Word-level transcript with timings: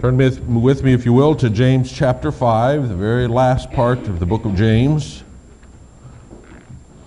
Turn 0.00 0.16
with, 0.16 0.38
with 0.42 0.84
me, 0.84 0.92
if 0.92 1.04
you 1.04 1.12
will, 1.12 1.34
to 1.34 1.50
James 1.50 1.90
chapter 1.90 2.30
5, 2.30 2.88
the 2.88 2.94
very 2.94 3.26
last 3.26 3.72
part 3.72 3.98
of 4.06 4.20
the 4.20 4.26
book 4.26 4.44
of 4.44 4.54
James. 4.54 5.24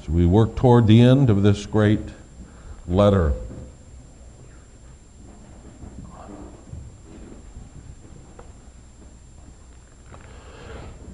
As 0.02 0.10
we 0.10 0.25
work 0.25 0.57
toward 0.57 0.88
the 0.88 0.99
end 0.99 1.29
of 1.29 1.41
this 1.41 1.65
great 1.65 2.01
letter. 2.89 3.31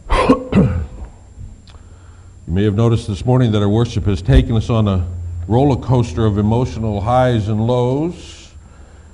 you 0.10 0.82
may 2.48 2.64
have 2.64 2.74
noticed 2.74 3.08
this 3.08 3.24
morning 3.24 3.52
that 3.52 3.62
our 3.62 3.70
worship 3.70 4.06
has 4.06 4.24
taken 4.24 4.56
us 4.56 4.72
on 4.72 4.88
a 4.88 5.08
roller 5.48 5.76
coaster 5.76 6.26
of 6.26 6.40
emotional 6.40 7.02
highs 7.02 7.48
and 7.50 7.68
lows. 7.68 8.37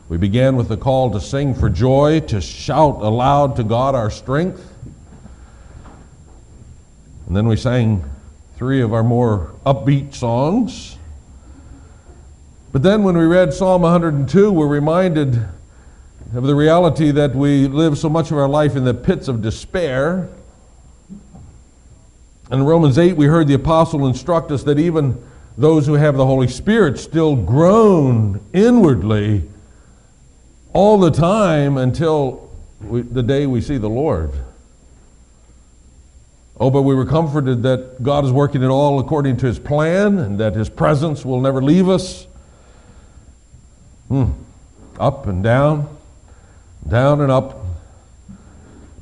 We 0.09 0.17
began 0.17 0.57
with 0.57 0.67
the 0.67 0.77
call 0.77 1.11
to 1.11 1.21
sing 1.21 1.53
for 1.55 1.69
joy, 1.69 2.19
to 2.21 2.41
shout 2.41 3.01
aloud 3.01 3.55
to 3.55 3.63
God 3.63 3.95
our 3.95 4.09
strength. 4.09 4.69
And 7.27 7.35
then 7.35 7.47
we 7.47 7.55
sang 7.55 8.03
three 8.57 8.81
of 8.81 8.93
our 8.93 9.03
more 9.03 9.55
upbeat 9.65 10.13
songs. 10.13 10.97
But 12.73 12.83
then 12.83 13.03
when 13.03 13.17
we 13.17 13.23
read 13.23 13.53
Psalm 13.53 13.83
102, 13.83 14.51
we're 14.51 14.67
reminded 14.67 15.47
of 16.35 16.43
the 16.43 16.55
reality 16.55 17.11
that 17.11 17.33
we 17.33 17.67
live 17.67 17.97
so 17.97 18.09
much 18.09 18.29
of 18.29 18.37
our 18.37 18.49
life 18.49 18.75
in 18.75 18.83
the 18.83 18.93
pits 18.93 19.27
of 19.29 19.41
despair. 19.41 20.27
In 22.51 22.63
Romans 22.63 22.97
8, 22.97 23.15
we 23.15 23.27
heard 23.27 23.47
the 23.47 23.53
apostle 23.53 24.05
instruct 24.05 24.51
us 24.51 24.63
that 24.63 24.79
even 24.79 25.23
those 25.57 25.87
who 25.87 25.93
have 25.93 26.17
the 26.17 26.25
Holy 26.25 26.47
Spirit 26.47 26.99
still 26.99 27.35
groan 27.35 28.41
inwardly 28.51 29.49
all 30.73 30.99
the 30.99 31.11
time 31.11 31.77
until 31.77 32.51
we, 32.81 33.01
the 33.01 33.23
day 33.23 33.45
we 33.45 33.61
see 33.61 33.77
the 33.77 33.89
Lord. 33.89 34.31
Oh, 36.59 36.69
but 36.69 36.81
we 36.81 36.93
were 36.93 37.05
comforted 37.05 37.63
that 37.63 38.03
God 38.03 38.25
is 38.25 38.31
working 38.31 38.61
it 38.61 38.67
all 38.67 38.99
according 38.99 39.37
to 39.37 39.45
His 39.45 39.59
plan 39.59 40.17
and 40.19 40.39
that 40.39 40.55
His 40.55 40.69
presence 40.69 41.25
will 41.25 41.41
never 41.41 41.61
leave 41.61 41.89
us. 41.89 42.27
Hmm. 44.07 44.31
Up 44.99 45.25
and 45.25 45.43
down, 45.43 45.97
down 46.87 47.21
and 47.21 47.31
up. 47.31 47.65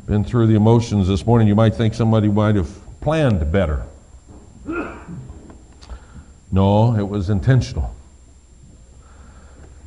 Been 0.05 0.23
through 0.23 0.47
the 0.47 0.55
emotions 0.55 1.07
this 1.07 1.25
morning. 1.25 1.47
You 1.47 1.55
might 1.55 1.75
think 1.75 1.93
somebody 1.93 2.29
might 2.29 2.55
have 2.55 2.69
planned 3.01 3.51
better. 3.51 3.85
No, 6.51 6.95
it 6.95 7.07
was 7.07 7.29
intentional. 7.29 7.95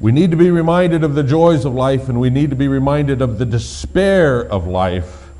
We 0.05 0.13
need 0.13 0.33
to 0.33 0.37
be 0.37 0.51
reminded 0.51 1.03
of 1.03 1.15
the 1.15 1.23
joys 1.23 1.65
of 1.65 1.73
life 1.73 2.11
and 2.11 2.21
we 2.21 2.29
need 2.29 2.51
to 2.51 2.57
be 2.57 2.69
reminded 2.69 3.23
of 3.23 3.39
the 3.39 3.47
despair 3.47 4.39
of 4.39 4.67
life 4.67 5.31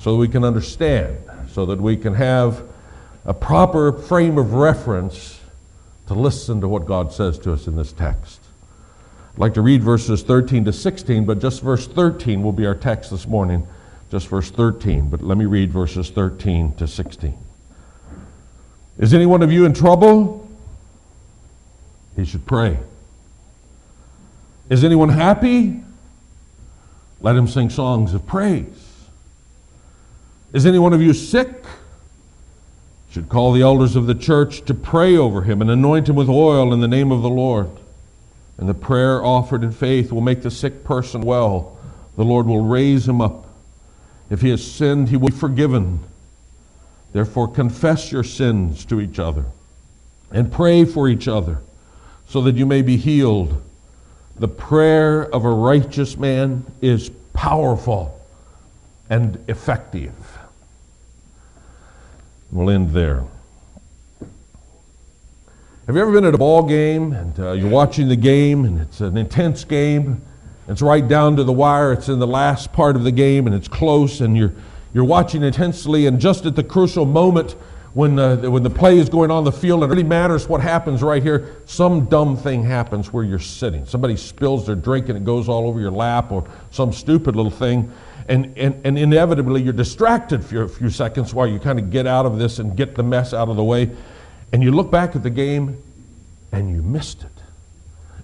so 0.00 0.10
that 0.10 0.16
we 0.16 0.26
can 0.26 0.42
understand, 0.42 1.16
so 1.52 1.64
that 1.66 1.80
we 1.80 1.96
can 1.96 2.12
have 2.16 2.64
a 3.24 3.32
proper 3.32 3.92
frame 3.92 4.36
of 4.36 4.52
reference 4.52 5.38
to 6.08 6.14
listen 6.14 6.60
to 6.62 6.66
what 6.66 6.86
God 6.86 7.12
says 7.12 7.38
to 7.38 7.52
us 7.52 7.68
in 7.68 7.76
this 7.76 7.92
text. 7.92 8.40
I'd 9.34 9.38
like 9.38 9.54
to 9.54 9.62
read 9.62 9.84
verses 9.84 10.24
13 10.24 10.64
to 10.64 10.72
16, 10.72 11.24
but 11.24 11.38
just 11.38 11.62
verse 11.62 11.86
13 11.86 12.42
will 12.42 12.50
be 12.50 12.66
our 12.66 12.74
text 12.74 13.12
this 13.12 13.28
morning. 13.28 13.64
Just 14.10 14.26
verse 14.26 14.50
13, 14.50 15.08
but 15.08 15.22
let 15.22 15.38
me 15.38 15.44
read 15.44 15.70
verses 15.70 16.10
13 16.10 16.74
to 16.78 16.88
16. 16.88 17.38
Is 18.98 19.14
any 19.14 19.26
one 19.26 19.44
of 19.44 19.52
you 19.52 19.64
in 19.64 19.72
trouble? 19.72 20.50
He 22.16 22.24
should 22.24 22.44
pray. 22.44 22.76
Is 24.68 24.84
anyone 24.84 25.10
happy? 25.10 25.82
Let 27.20 27.36
him 27.36 27.46
sing 27.46 27.70
songs 27.70 28.14
of 28.14 28.26
praise. 28.26 28.94
Is 30.52 30.66
any 30.66 30.78
one 30.78 30.92
of 30.92 31.02
you 31.02 31.12
sick? 31.12 31.64
Should 33.10 33.28
call 33.28 33.52
the 33.52 33.62
elders 33.62 33.96
of 33.96 34.06
the 34.06 34.14
church 34.14 34.64
to 34.64 34.74
pray 34.74 35.16
over 35.16 35.42
him 35.42 35.60
and 35.60 35.70
anoint 35.70 36.08
him 36.08 36.16
with 36.16 36.28
oil 36.28 36.72
in 36.72 36.80
the 36.80 36.88
name 36.88 37.12
of 37.12 37.22
the 37.22 37.28
Lord. 37.28 37.70
And 38.56 38.68
the 38.68 38.74
prayer 38.74 39.24
offered 39.24 39.62
in 39.62 39.72
faith 39.72 40.12
will 40.12 40.20
make 40.20 40.42
the 40.42 40.50
sick 40.50 40.84
person 40.84 41.22
well. 41.22 41.76
The 42.16 42.24
Lord 42.24 42.46
will 42.46 42.64
raise 42.64 43.08
him 43.08 43.20
up. 43.20 43.46
If 44.30 44.40
he 44.40 44.50
has 44.50 44.64
sinned, 44.64 45.08
he 45.08 45.16
will 45.16 45.28
be 45.28 45.34
forgiven. 45.36 46.00
Therefore, 47.12 47.48
confess 47.48 48.10
your 48.10 48.24
sins 48.24 48.84
to 48.86 49.00
each 49.00 49.18
other 49.18 49.44
and 50.30 50.50
pray 50.50 50.84
for 50.84 51.08
each 51.08 51.28
other 51.28 51.60
so 52.28 52.40
that 52.42 52.56
you 52.56 52.66
may 52.66 52.82
be 52.82 52.96
healed. 52.96 53.62
The 54.36 54.48
prayer 54.48 55.22
of 55.32 55.44
a 55.44 55.50
righteous 55.50 56.16
man 56.16 56.64
is 56.80 57.10
powerful 57.32 58.20
and 59.08 59.38
effective. 59.48 60.12
We'll 62.50 62.70
end 62.70 62.90
there. 62.90 63.24
Have 65.86 65.94
you 65.94 66.02
ever 66.02 66.12
been 66.12 66.24
at 66.24 66.34
a 66.34 66.38
ball 66.38 66.62
game 66.62 67.12
and 67.12 67.38
uh, 67.38 67.52
you're 67.52 67.70
watching 67.70 68.08
the 68.08 68.16
game 68.16 68.64
and 68.64 68.80
it's 68.80 69.00
an 69.00 69.16
intense 69.16 69.64
game? 69.64 70.22
It's 70.66 70.80
right 70.80 71.06
down 71.06 71.36
to 71.36 71.44
the 71.44 71.52
wire. 71.52 71.92
It's 71.92 72.08
in 72.08 72.18
the 72.18 72.26
last 72.26 72.72
part 72.72 72.96
of 72.96 73.04
the 73.04 73.12
game 73.12 73.46
and 73.46 73.54
it's 73.54 73.68
close 73.68 74.20
and 74.20 74.36
you're, 74.36 74.54
you're 74.94 75.04
watching 75.04 75.42
intensely 75.42 76.06
and 76.06 76.18
just 76.18 76.46
at 76.46 76.56
the 76.56 76.64
crucial 76.64 77.04
moment 77.04 77.54
when, 77.94 78.18
uh, 78.18 78.36
when 78.36 78.64
the 78.64 78.70
play 78.70 78.98
is 78.98 79.08
going 79.08 79.30
on 79.30 79.44
the 79.44 79.52
field 79.52 79.82
and 79.82 79.90
it 79.90 79.94
really 79.94 80.06
matters 80.06 80.48
what 80.48 80.60
happens 80.60 81.00
right 81.00 81.22
here, 81.22 81.56
some 81.64 82.06
dumb 82.06 82.36
thing 82.36 82.64
happens 82.64 83.12
where 83.12 83.22
you're 83.22 83.38
sitting. 83.38 83.86
Somebody 83.86 84.16
spills 84.16 84.66
their 84.66 84.74
drink 84.74 85.08
and 85.08 85.16
it 85.16 85.24
goes 85.24 85.48
all 85.48 85.68
over 85.68 85.80
your 85.80 85.92
lap 85.92 86.32
or 86.32 86.44
some 86.72 86.92
stupid 86.92 87.36
little 87.36 87.52
thing. 87.52 87.90
And, 88.28 88.58
and, 88.58 88.80
and 88.84 88.98
inevitably 88.98 89.62
you're 89.62 89.72
distracted 89.72 90.44
for 90.44 90.64
a 90.64 90.68
few 90.68 90.90
seconds 90.90 91.32
while 91.32 91.46
you 91.46 91.60
kind 91.60 91.78
of 91.78 91.90
get 91.90 92.06
out 92.06 92.26
of 92.26 92.36
this 92.36 92.58
and 92.58 92.76
get 92.76 92.96
the 92.96 93.04
mess 93.04 93.32
out 93.32 93.48
of 93.48 93.54
the 93.54 93.64
way. 93.64 93.90
And 94.52 94.60
you 94.60 94.72
look 94.72 94.90
back 94.90 95.14
at 95.14 95.22
the 95.22 95.30
game 95.30 95.80
and 96.50 96.70
you 96.70 96.82
missed 96.82 97.22
it. 97.22 97.30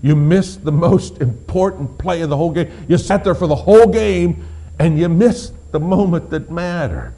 You 0.03 0.17
missed 0.17 0.65
the 0.65 0.73
most 0.73 1.21
important 1.21 1.97
play 1.97 2.23
of 2.23 2.31
the 2.31 2.37
whole 2.37 2.51
game. 2.51 2.73
You 2.89 2.99
sat 2.99 3.23
there 3.23 3.37
for 3.37 3.47
the 3.47 3.55
whole 3.55 3.87
game 3.87 4.45
and 4.81 4.99
you 4.99 5.09
missed 5.09 5.53
the 5.71 5.81
moment 5.81 6.31
that 6.31 6.51
mattered 6.51 7.15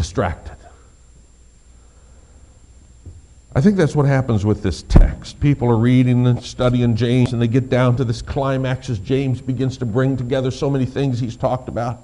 distracted. 0.00 0.56
I 3.54 3.60
think 3.60 3.76
that's 3.76 3.94
what 3.94 4.06
happens 4.06 4.46
with 4.46 4.62
this 4.62 4.80
text. 4.84 5.38
People 5.40 5.68
are 5.68 5.76
reading 5.76 6.26
and 6.26 6.42
studying 6.42 6.96
James, 6.96 7.34
and 7.34 7.42
they 7.42 7.48
get 7.48 7.68
down 7.68 7.96
to 7.96 8.04
this 8.04 8.22
climax 8.22 8.88
as 8.88 8.98
James 8.98 9.42
begins 9.42 9.76
to 9.76 9.84
bring 9.84 10.16
together 10.16 10.50
so 10.50 10.70
many 10.70 10.86
things 10.86 11.20
he's 11.20 11.36
talked 11.36 11.68
about, 11.68 12.00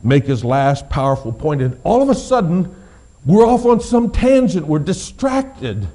make 0.00 0.26
his 0.26 0.44
last 0.44 0.88
powerful 0.88 1.32
point, 1.32 1.60
and 1.60 1.76
all 1.82 2.02
of 2.02 2.08
a 2.08 2.14
sudden, 2.14 2.72
we're 3.26 3.44
off 3.44 3.66
on 3.66 3.80
some 3.80 4.12
tangent. 4.12 4.68
We're 4.68 4.78
distracted. 4.78 5.88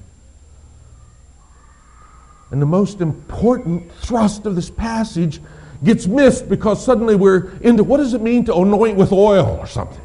And 2.52 2.62
the 2.62 2.66
most 2.66 3.00
important 3.00 3.90
thrust 4.02 4.46
of 4.46 4.58
this 4.58 4.70
passage 4.70 5.40
gets 5.86 6.06
missed 6.06 6.50
because 6.50 6.84
suddenly 6.84 7.16
we're 7.16 7.52
into 7.60 7.86
what 7.86 7.98
does 8.00 8.14
it 8.14 8.22
mean 8.22 8.44
to 8.44 8.54
anoint 8.54 8.98
with 8.98 9.14
oil 9.14 9.58
or 9.62 9.68
something? 9.68 10.03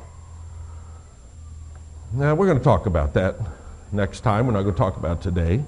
Now, 2.12 2.34
we're 2.34 2.46
going 2.46 2.58
to 2.58 2.64
talk 2.64 2.86
about 2.86 3.14
that 3.14 3.36
next 3.92 4.20
time. 4.20 4.46
We're 4.46 4.54
not 4.54 4.62
going 4.62 4.74
to 4.74 4.78
talk 4.78 4.96
about 4.96 5.20
today. 5.20 5.62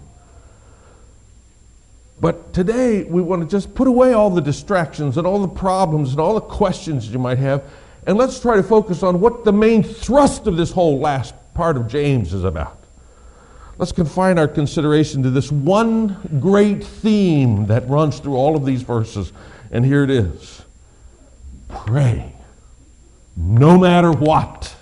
But 2.18 2.54
today, 2.54 3.04
we 3.04 3.20
want 3.20 3.42
to 3.42 3.48
just 3.48 3.74
put 3.74 3.88
away 3.88 4.14
all 4.14 4.30
the 4.30 4.40
distractions 4.40 5.18
and 5.18 5.26
all 5.26 5.40
the 5.40 5.48
problems 5.48 6.12
and 6.12 6.20
all 6.20 6.34
the 6.34 6.40
questions 6.40 7.08
you 7.10 7.18
might 7.18 7.38
have, 7.38 7.62
and 8.06 8.16
let's 8.16 8.40
try 8.40 8.56
to 8.56 8.62
focus 8.62 9.02
on 9.02 9.20
what 9.20 9.44
the 9.44 9.52
main 9.52 9.82
thrust 9.82 10.46
of 10.46 10.56
this 10.56 10.70
whole 10.70 10.98
last 10.98 11.34
part 11.54 11.76
of 11.76 11.88
James 11.88 12.32
is 12.32 12.44
about. 12.44 12.78
Let's 13.78 13.92
confine 13.92 14.38
our 14.38 14.48
consideration 14.48 15.22
to 15.22 15.30
this 15.30 15.50
one 15.50 16.40
great 16.40 16.84
theme 16.84 17.66
that 17.66 17.88
runs 17.88 18.18
through 18.18 18.36
all 18.36 18.56
of 18.56 18.64
these 18.66 18.82
verses, 18.82 19.32
and 19.70 19.84
here 19.84 20.04
it 20.04 20.10
is 20.10 20.62
pray, 21.68 22.34
no 23.36 23.78
matter 23.78 24.10
what. 24.12 24.74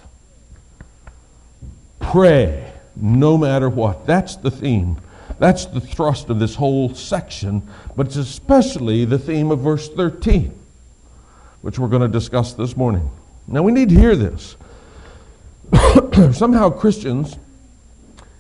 Pray 2.11 2.73
no 2.97 3.37
matter 3.37 3.69
what. 3.69 4.07
That's 4.07 4.37
the 4.37 4.51
theme. 4.51 4.99
That's 5.39 5.67
the 5.67 5.81
thrust 5.81 6.31
of 6.31 6.39
this 6.39 6.55
whole 6.55 6.95
section, 6.95 7.69
but 7.97 8.07
it's 8.07 8.17
especially 8.17 9.05
the 9.05 9.19
theme 9.19 9.51
of 9.51 9.61
verse 9.61 9.91
13, 9.91 10.59
which 11.61 11.79
we're 11.79 11.89
going 11.89 12.01
to 12.01 12.09
discuss 12.09 12.55
this 12.55 12.79
morning. 12.79 13.11
Now, 13.47 13.63
we 13.63 13.73
need 13.73 13.91
to 13.91 13.95
hear 13.95 14.17
this. 14.17 14.57
Somehow, 16.33 16.71
Christians, 16.71 17.37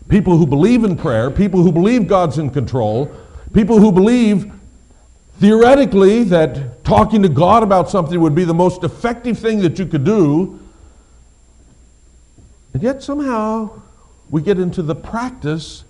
people 0.09 0.39
who 0.39 0.47
believe 0.47 0.83
in 0.83 0.97
prayer, 0.97 1.31
people 1.31 1.63
who 1.63 1.71
believe 1.71 2.09
God's 2.09 2.39
in 2.39 2.49
control, 2.49 3.15
people 3.53 3.79
who 3.81 3.93
believe 3.93 4.51
theoretically 5.41 6.25
that 6.25 6.85
talking 6.85 7.21
to 7.23 7.29
God 7.29 7.63
about 7.63 7.91
something 7.91 8.19
would 8.19 8.35
be 8.35 8.45
the 8.45 8.55
most 8.55 8.83
effective 8.83 9.39
thing 9.39 9.61
that 9.61 9.79
you 9.79 9.85
could 9.85 10.05
do, 10.05 10.59
and 12.79 12.85
yet 12.85 13.03
somehow 13.03 13.83
we 14.31 14.41
get 14.41 14.61
into 14.61 14.83
the 14.83 14.95
practice 14.95 15.83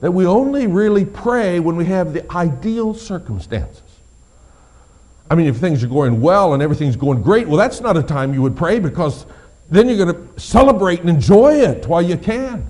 that 0.00 0.12
we 0.12 0.26
only 0.26 0.68
really 0.68 1.04
pray 1.04 1.58
when 1.58 1.74
we 1.74 1.86
have 1.86 2.12
the 2.12 2.30
ideal 2.30 2.94
circumstances. 2.94 3.82
I 5.28 5.34
mean, 5.34 5.48
if 5.48 5.56
things 5.56 5.82
are 5.82 5.88
going 5.88 6.20
well 6.20 6.54
and 6.54 6.62
everything's 6.62 6.94
going 6.94 7.20
great, 7.20 7.48
well, 7.48 7.56
that's 7.56 7.80
not 7.80 7.96
a 7.96 8.02
time 8.04 8.32
you 8.32 8.42
would 8.42 8.56
pray 8.56 8.78
because 8.78 9.26
then 9.70 9.88
you're 9.88 10.06
going 10.06 10.14
to 10.14 10.40
celebrate 10.40 11.00
and 11.00 11.10
enjoy 11.10 11.54
it 11.54 11.88
while 11.88 12.00
you 12.00 12.16
can. 12.16 12.64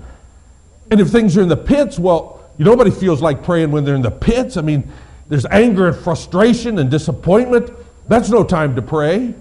And 0.89 0.99
if 0.99 1.09
things 1.09 1.37
are 1.37 1.43
in 1.43 1.47
the 1.47 1.55
pits, 1.55 1.99
well, 1.99 2.49
nobody 2.57 2.89
feels 2.89 3.21
like 3.21 3.43
praying 3.43 3.69
when 3.69 3.85
they're 3.85 3.93
in 3.93 4.01
the 4.01 4.09
pits. 4.09 4.57
I 4.57 4.61
mean, 4.61 4.91
there's 5.29 5.45
anger 5.45 5.89
and 5.89 5.95
frustration 5.95 6.79
and 6.79 6.89
disappointment. 6.89 7.69
That's 8.07 8.31
no 8.31 8.43
time 8.43 8.75
to 8.75 8.81
pray. 8.81 9.35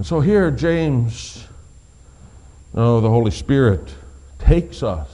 And 0.00 0.06
so 0.06 0.20
here, 0.20 0.50
James, 0.50 1.46
oh, 2.74 3.02
the 3.02 3.10
Holy 3.10 3.30
Spirit 3.30 3.92
takes 4.38 4.82
us 4.82 5.10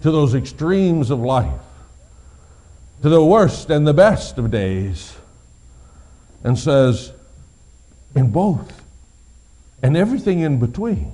to 0.00 0.10
those 0.10 0.34
extremes 0.34 1.10
of 1.10 1.20
life, 1.20 1.60
to 3.02 3.10
the 3.10 3.22
worst 3.22 3.68
and 3.68 3.86
the 3.86 3.92
best 3.92 4.38
of 4.38 4.50
days, 4.50 5.14
and 6.42 6.58
says, 6.58 7.12
in 8.16 8.30
both 8.30 8.86
and 9.82 9.94
everything 9.94 10.40
in 10.40 10.58
between, 10.58 11.12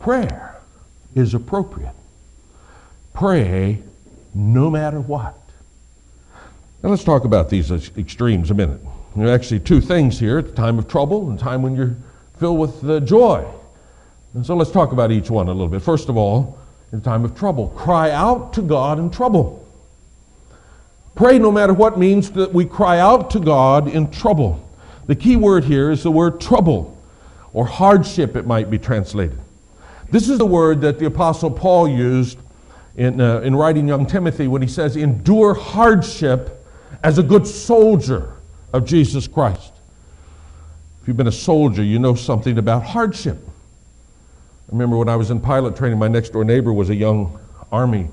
prayer 0.00 0.60
is 1.14 1.34
appropriate. 1.34 1.94
Pray 3.14 3.80
no 4.34 4.72
matter 4.72 5.00
what. 5.00 5.38
Now 6.82 6.88
let's 6.88 7.04
talk 7.04 7.24
about 7.24 7.48
these 7.48 7.70
extremes 7.70 8.50
a 8.50 8.54
minute. 8.54 8.80
There 9.16 9.26
are 9.26 9.34
actually 9.34 9.60
two 9.60 9.80
things 9.80 10.20
here 10.20 10.38
at 10.38 10.46
the 10.46 10.52
time 10.52 10.78
of 10.78 10.86
trouble 10.86 11.30
and 11.30 11.38
time 11.38 11.62
when 11.62 11.74
you're 11.74 11.96
filled 12.38 12.58
with 12.58 12.88
uh, 12.88 13.00
joy. 13.00 13.44
And 14.34 14.46
so 14.46 14.54
let's 14.54 14.70
talk 14.70 14.92
about 14.92 15.10
each 15.10 15.30
one 15.30 15.48
a 15.48 15.52
little 15.52 15.68
bit. 15.68 15.82
First 15.82 16.08
of 16.08 16.16
all, 16.16 16.58
in 16.92 17.00
time 17.00 17.24
of 17.24 17.36
trouble, 17.36 17.68
cry 17.70 18.10
out 18.10 18.52
to 18.54 18.62
God 18.62 18.98
in 18.98 19.10
trouble. 19.10 19.66
Pray 21.16 21.38
no 21.38 21.50
matter 21.50 21.74
what 21.74 21.98
means 21.98 22.30
that 22.32 22.52
we 22.52 22.64
cry 22.64 22.98
out 22.98 23.30
to 23.32 23.40
God 23.40 23.88
in 23.88 24.10
trouble. 24.10 24.66
The 25.06 25.16
key 25.16 25.34
word 25.36 25.64
here 25.64 25.90
is 25.90 26.04
the 26.04 26.10
word 26.10 26.40
trouble, 26.40 26.96
or 27.52 27.66
hardship, 27.66 28.36
it 28.36 28.46
might 28.46 28.70
be 28.70 28.78
translated. 28.78 29.38
This 30.10 30.28
is 30.28 30.38
the 30.38 30.46
word 30.46 30.80
that 30.82 31.00
the 31.00 31.06
Apostle 31.06 31.50
Paul 31.50 31.88
used 31.88 32.38
in, 32.96 33.20
uh, 33.20 33.40
in 33.40 33.56
writing 33.56 33.88
young 33.88 34.06
Timothy 34.06 34.46
when 34.46 34.62
he 34.62 34.68
says, 34.68 34.96
Endure 34.96 35.54
hardship 35.54 36.64
as 37.02 37.18
a 37.18 37.22
good 37.24 37.46
soldier 37.46 38.39
of 38.72 38.84
Jesus 38.84 39.26
Christ. 39.26 39.72
If 41.02 41.08
you've 41.08 41.16
been 41.16 41.26
a 41.26 41.32
soldier, 41.32 41.82
you 41.82 41.98
know 41.98 42.14
something 42.14 42.58
about 42.58 42.82
hardship. 42.82 43.38
I 43.46 44.72
remember 44.72 44.96
when 44.96 45.08
I 45.08 45.16
was 45.16 45.30
in 45.30 45.40
pilot 45.40 45.76
training, 45.76 45.98
my 45.98 46.08
next 46.08 46.30
door 46.30 46.44
neighbor 46.44 46.72
was 46.72 46.90
a 46.90 46.94
young 46.94 47.38
Army 47.72 48.08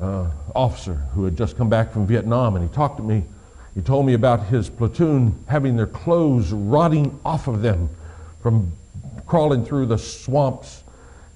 uh, 0.00 0.30
officer 0.54 0.94
who 1.14 1.24
had 1.24 1.36
just 1.36 1.56
come 1.56 1.68
back 1.68 1.92
from 1.92 2.06
Vietnam, 2.06 2.56
and 2.56 2.68
he 2.68 2.74
talked 2.74 2.96
to 2.98 3.02
me. 3.02 3.24
He 3.74 3.80
told 3.80 4.06
me 4.06 4.14
about 4.14 4.46
his 4.46 4.68
platoon 4.68 5.44
having 5.46 5.76
their 5.76 5.86
clothes 5.86 6.52
rotting 6.52 7.18
off 7.24 7.48
of 7.48 7.62
them 7.62 7.88
from 8.42 8.72
crawling 9.26 9.64
through 9.64 9.86
the 9.86 9.98
swamps 9.98 10.82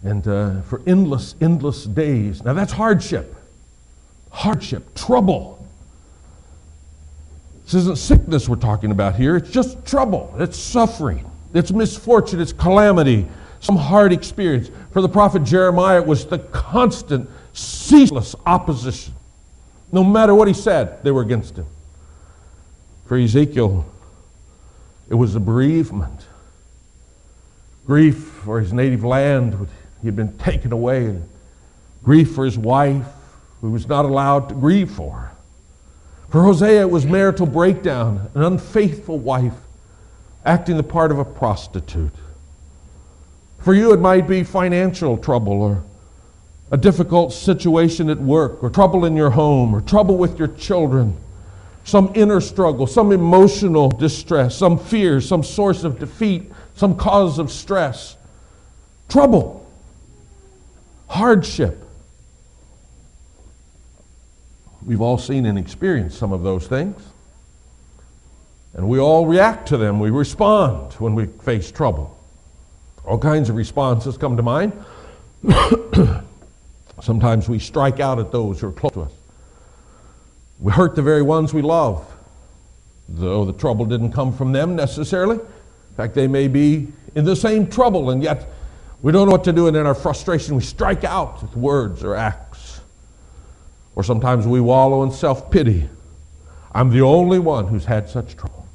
and 0.02 0.26
uh, 0.26 0.60
for 0.62 0.82
endless, 0.86 1.34
endless 1.40 1.84
days. 1.84 2.42
Now 2.44 2.52
that's 2.52 2.72
hardship. 2.72 3.34
Hardship, 4.30 4.94
trouble. 4.94 5.63
This 7.64 7.74
isn't 7.74 7.98
sickness 7.98 8.48
we're 8.48 8.56
talking 8.56 8.90
about 8.90 9.16
here. 9.16 9.36
It's 9.36 9.50
just 9.50 9.84
trouble. 9.86 10.34
It's 10.38 10.58
suffering. 10.58 11.30
It's 11.54 11.72
misfortune. 11.72 12.40
It's 12.40 12.52
calamity. 12.52 13.26
Some 13.60 13.76
hard 13.76 14.12
experience. 14.12 14.70
For 14.92 15.00
the 15.00 15.08
prophet 15.08 15.44
Jeremiah, 15.44 16.00
it 16.00 16.06
was 16.06 16.26
the 16.26 16.38
constant, 16.38 17.28
ceaseless 17.54 18.34
opposition. 18.44 19.14
No 19.90 20.04
matter 20.04 20.34
what 20.34 20.48
he 20.48 20.54
said, 20.54 21.02
they 21.02 21.10
were 21.10 21.22
against 21.22 21.56
him. 21.56 21.66
For 23.06 23.16
Ezekiel, 23.16 23.86
it 25.08 25.14
was 25.14 25.34
a 25.34 25.40
bereavement. 25.40 26.26
Grief 27.86 28.16
for 28.16 28.60
his 28.60 28.72
native 28.72 29.04
land, 29.04 29.68
he 30.00 30.08
had 30.08 30.16
been 30.16 30.36
taken 30.38 30.72
away. 30.72 31.18
Grief 32.02 32.34
for 32.34 32.44
his 32.44 32.58
wife, 32.58 33.06
who 33.60 33.70
was 33.70 33.86
not 33.86 34.04
allowed 34.04 34.50
to 34.50 34.54
grieve 34.54 34.90
for. 34.90 35.33
For 36.34 36.42
Hosea, 36.42 36.80
it 36.80 36.90
was 36.90 37.06
marital 37.06 37.46
breakdown, 37.46 38.28
an 38.34 38.42
unfaithful 38.42 39.20
wife 39.20 39.54
acting 40.44 40.76
the 40.76 40.82
part 40.82 41.12
of 41.12 41.20
a 41.20 41.24
prostitute. 41.24 42.10
For 43.60 43.72
you, 43.72 43.92
it 43.92 44.00
might 44.00 44.26
be 44.26 44.42
financial 44.42 45.16
trouble 45.16 45.62
or 45.62 45.84
a 46.72 46.76
difficult 46.76 47.32
situation 47.32 48.10
at 48.10 48.18
work 48.18 48.64
or 48.64 48.68
trouble 48.68 49.04
in 49.04 49.14
your 49.14 49.30
home 49.30 49.72
or 49.72 49.80
trouble 49.80 50.18
with 50.18 50.36
your 50.36 50.48
children, 50.48 51.16
some 51.84 52.10
inner 52.16 52.40
struggle, 52.40 52.88
some 52.88 53.12
emotional 53.12 53.88
distress, 53.88 54.56
some 54.56 54.76
fear, 54.76 55.20
some 55.20 55.44
source 55.44 55.84
of 55.84 56.00
defeat, 56.00 56.50
some 56.74 56.96
cause 56.96 57.38
of 57.38 57.48
stress. 57.48 58.16
Trouble, 59.08 59.64
hardship, 61.06 61.83
We've 64.84 65.00
all 65.00 65.18
seen 65.18 65.46
and 65.46 65.58
experienced 65.58 66.18
some 66.18 66.32
of 66.32 66.42
those 66.42 66.66
things. 66.66 67.00
And 68.74 68.88
we 68.88 68.98
all 68.98 69.26
react 69.26 69.68
to 69.68 69.76
them. 69.76 70.00
We 70.00 70.10
respond 70.10 70.92
when 70.94 71.14
we 71.14 71.26
face 71.26 71.70
trouble. 71.70 72.18
All 73.04 73.18
kinds 73.18 73.48
of 73.48 73.56
responses 73.56 74.18
come 74.18 74.36
to 74.36 74.42
mind. 74.42 74.72
Sometimes 77.02 77.48
we 77.48 77.58
strike 77.58 78.00
out 78.00 78.18
at 78.18 78.32
those 78.32 78.60
who 78.60 78.68
are 78.68 78.72
close 78.72 78.92
to 78.92 79.02
us. 79.02 79.12
We 80.58 80.72
hurt 80.72 80.94
the 80.96 81.02
very 81.02 81.22
ones 81.22 81.52
we 81.52 81.62
love, 81.62 82.06
though 83.08 83.44
the 83.44 83.52
trouble 83.52 83.84
didn't 83.84 84.12
come 84.12 84.32
from 84.32 84.52
them 84.52 84.76
necessarily. 84.76 85.36
In 85.36 85.96
fact, 85.96 86.14
they 86.14 86.26
may 86.26 86.48
be 86.48 86.88
in 87.14 87.24
the 87.24 87.36
same 87.36 87.68
trouble, 87.68 88.10
and 88.10 88.22
yet 88.22 88.48
we 89.02 89.12
don't 89.12 89.26
know 89.26 89.32
what 89.32 89.44
to 89.44 89.52
do, 89.52 89.66
and 89.66 89.76
in 89.76 89.86
our 89.86 89.94
frustration, 89.94 90.56
we 90.56 90.62
strike 90.62 91.04
out 91.04 91.42
with 91.42 91.56
words 91.56 92.02
or 92.02 92.14
acts. 92.14 92.53
Or 93.96 94.02
sometimes 94.02 94.46
we 94.46 94.60
wallow 94.60 95.02
in 95.02 95.10
self 95.10 95.50
pity. 95.50 95.88
I'm 96.72 96.90
the 96.90 97.02
only 97.02 97.38
one 97.38 97.68
who's 97.68 97.84
had 97.84 98.08
such 98.08 98.36
trouble. 98.36 98.66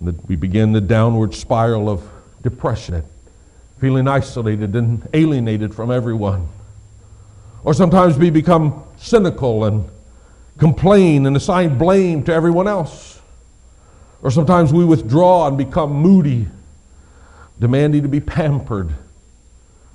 And 0.00 0.20
we 0.28 0.36
begin 0.36 0.72
the 0.72 0.80
downward 0.80 1.34
spiral 1.34 1.88
of 1.88 2.06
depression, 2.42 3.02
feeling 3.80 4.06
isolated 4.06 4.76
and 4.76 5.08
alienated 5.14 5.74
from 5.74 5.90
everyone. 5.90 6.48
Or 7.64 7.72
sometimes 7.72 8.18
we 8.18 8.30
become 8.30 8.84
cynical 8.98 9.64
and 9.64 9.88
complain 10.58 11.26
and 11.26 11.36
assign 11.36 11.78
blame 11.78 12.22
to 12.24 12.32
everyone 12.32 12.68
else. 12.68 13.20
Or 14.22 14.30
sometimes 14.30 14.72
we 14.72 14.84
withdraw 14.84 15.48
and 15.48 15.56
become 15.56 15.92
moody, 15.92 16.46
demanding 17.58 18.02
to 18.02 18.08
be 18.08 18.20
pampered. 18.20 18.94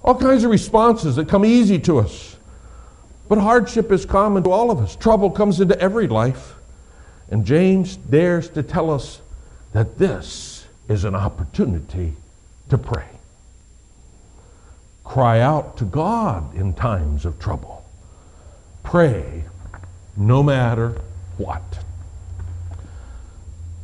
All 0.03 0.15
kinds 0.15 0.43
of 0.43 0.51
responses 0.51 1.15
that 1.17 1.29
come 1.29 1.45
easy 1.45 1.77
to 1.79 1.99
us. 1.99 2.37
But 3.31 3.39
hardship 3.39 3.93
is 3.93 4.05
common 4.05 4.43
to 4.43 4.51
all 4.51 4.71
of 4.71 4.79
us. 4.79 4.93
Trouble 4.97 5.31
comes 5.31 5.61
into 5.61 5.79
every 5.79 6.05
life. 6.05 6.55
And 7.29 7.45
James 7.45 7.95
dares 7.95 8.49
to 8.49 8.61
tell 8.61 8.91
us 8.91 9.21
that 9.71 9.97
this 9.97 10.67
is 10.89 11.05
an 11.05 11.15
opportunity 11.15 12.17
to 12.67 12.77
pray. 12.77 13.07
Cry 15.05 15.39
out 15.39 15.77
to 15.77 15.85
God 15.85 16.53
in 16.53 16.73
times 16.73 17.23
of 17.23 17.39
trouble. 17.39 17.85
Pray 18.83 19.45
no 20.17 20.43
matter 20.43 20.99
what. 21.37 21.85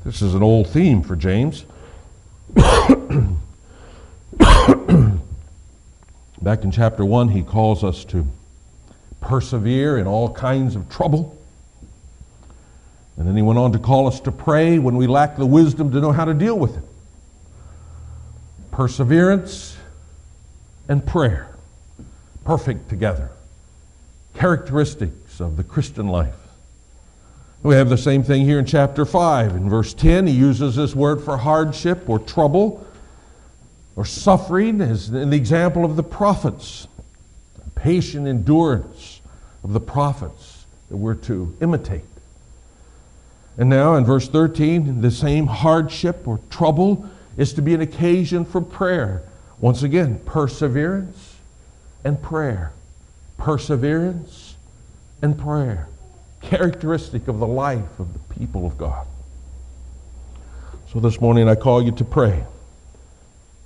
This 0.03 0.21
is 0.21 0.35
an 0.35 0.43
old 0.43 0.67
theme 0.67 1.01
for 1.01 1.15
James. 1.15 1.63
Back 6.41 6.65
in 6.65 6.71
chapter 6.71 7.05
1, 7.05 7.29
he 7.29 7.43
calls 7.43 7.85
us 7.85 8.03
to 8.03 8.27
persevere 9.21 9.97
in 9.97 10.07
all 10.07 10.33
kinds 10.33 10.75
of 10.75 10.89
trouble. 10.89 11.37
And 13.17 13.27
then 13.27 13.35
he 13.35 13.41
went 13.41 13.57
on 13.57 13.71
to 13.71 13.79
call 13.79 14.07
us 14.07 14.19
to 14.21 14.31
pray 14.31 14.77
when 14.77 14.95
we 14.95 15.07
lack 15.07 15.37
the 15.37 15.45
wisdom 15.45 15.91
to 15.91 15.99
know 15.99 16.11
how 16.11 16.25
to 16.25 16.33
deal 16.33 16.57
with 16.57 16.77
it. 16.77 16.83
Perseverance 18.71 19.75
and 20.87 21.05
prayer, 21.05 21.55
perfect 22.45 22.89
together. 22.89 23.31
Characteristics 24.35 25.39
of 25.39 25.57
the 25.57 25.63
Christian 25.63 26.07
life. 26.07 26.35
We 27.63 27.73
have 27.73 27.89
the 27.89 27.97
same 27.97 28.21
thing 28.21 28.45
here 28.45 28.59
in 28.59 28.65
chapter 28.65 29.03
5. 29.03 29.55
In 29.55 29.69
verse 29.69 29.95
10, 29.95 30.27
he 30.27 30.33
uses 30.33 30.75
this 30.75 30.95
word 30.95 31.21
for 31.21 31.37
hardship 31.37 32.07
or 32.07 32.19
trouble 32.19 32.85
or 33.95 34.05
suffering 34.05 34.79
as 34.79 35.09
an 35.09 35.33
example 35.33 35.83
of 35.83 35.95
the 35.95 36.03
prophets 36.03 36.87
patient 37.77 38.27
endurance 38.27 39.21
of 39.63 39.73
the 39.73 39.79
prophets 39.79 40.65
that 40.89 40.97
we're 40.97 41.15
to 41.15 41.55
imitate. 41.61 42.03
And 43.57 43.69
now 43.69 43.95
in 43.95 44.05
verse 44.05 44.27
13, 44.27 45.01
the 45.01 45.11
same 45.11 45.47
hardship 45.47 46.27
or 46.27 46.39
trouble 46.49 47.09
is 47.37 47.53
to 47.53 47.61
be 47.61 47.73
an 47.73 47.81
occasion 47.81 48.45
for 48.45 48.61
prayer. 48.61 49.23
Once 49.59 49.83
again, 49.83 50.19
perseverance 50.25 51.35
and 52.03 52.21
prayer. 52.21 52.73
Perseverance 53.37 54.55
and 55.21 55.37
prayer. 55.37 55.87
characteristic 56.39 57.27
of 57.27 57.39
the 57.39 57.47
life 57.47 57.99
of 57.99 58.13
the 58.13 58.19
people 58.35 58.65
of 58.65 58.77
God. 58.77 59.05
So 60.93 60.99
this 60.99 61.19
morning 61.19 61.49
I 61.49 61.55
call 61.55 61.81
you 61.81 61.91
to 61.93 62.05
pray, 62.05 62.45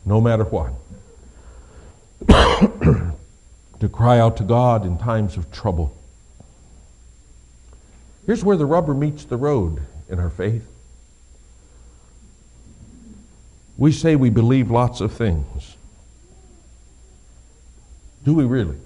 no 0.06 0.20
matter 0.20 0.46
what. 0.46 0.72
to 3.82 3.90
cry 3.90 4.20
out 4.20 4.38
to 4.38 4.44
God 4.44 4.86
in 4.86 4.96
times 5.00 5.38
of 5.38 5.52
trouble. 5.52 5.92
Here's 8.28 8.44
where 8.44 8.56
the 8.56 8.68
rubber 8.68 8.94
meets 8.94 9.26
the 9.26 9.38
road 9.38 9.82
in 10.08 10.20
our 10.20 10.30
faith. 10.30 10.64
We 13.80 13.92
say 13.92 14.16
we 14.16 14.30
believe 14.30 14.70
lots 14.70 15.02
of 15.02 15.12
things. 15.12 15.78
Do 18.24 18.36
we 18.36 18.46
really? 18.46 18.78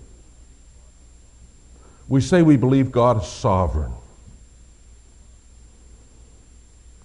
We 2.07 2.21
say 2.21 2.41
we 2.41 2.55
believe 2.55 2.93
God 2.93 3.21
is 3.21 3.27
sovereign. 3.27 3.91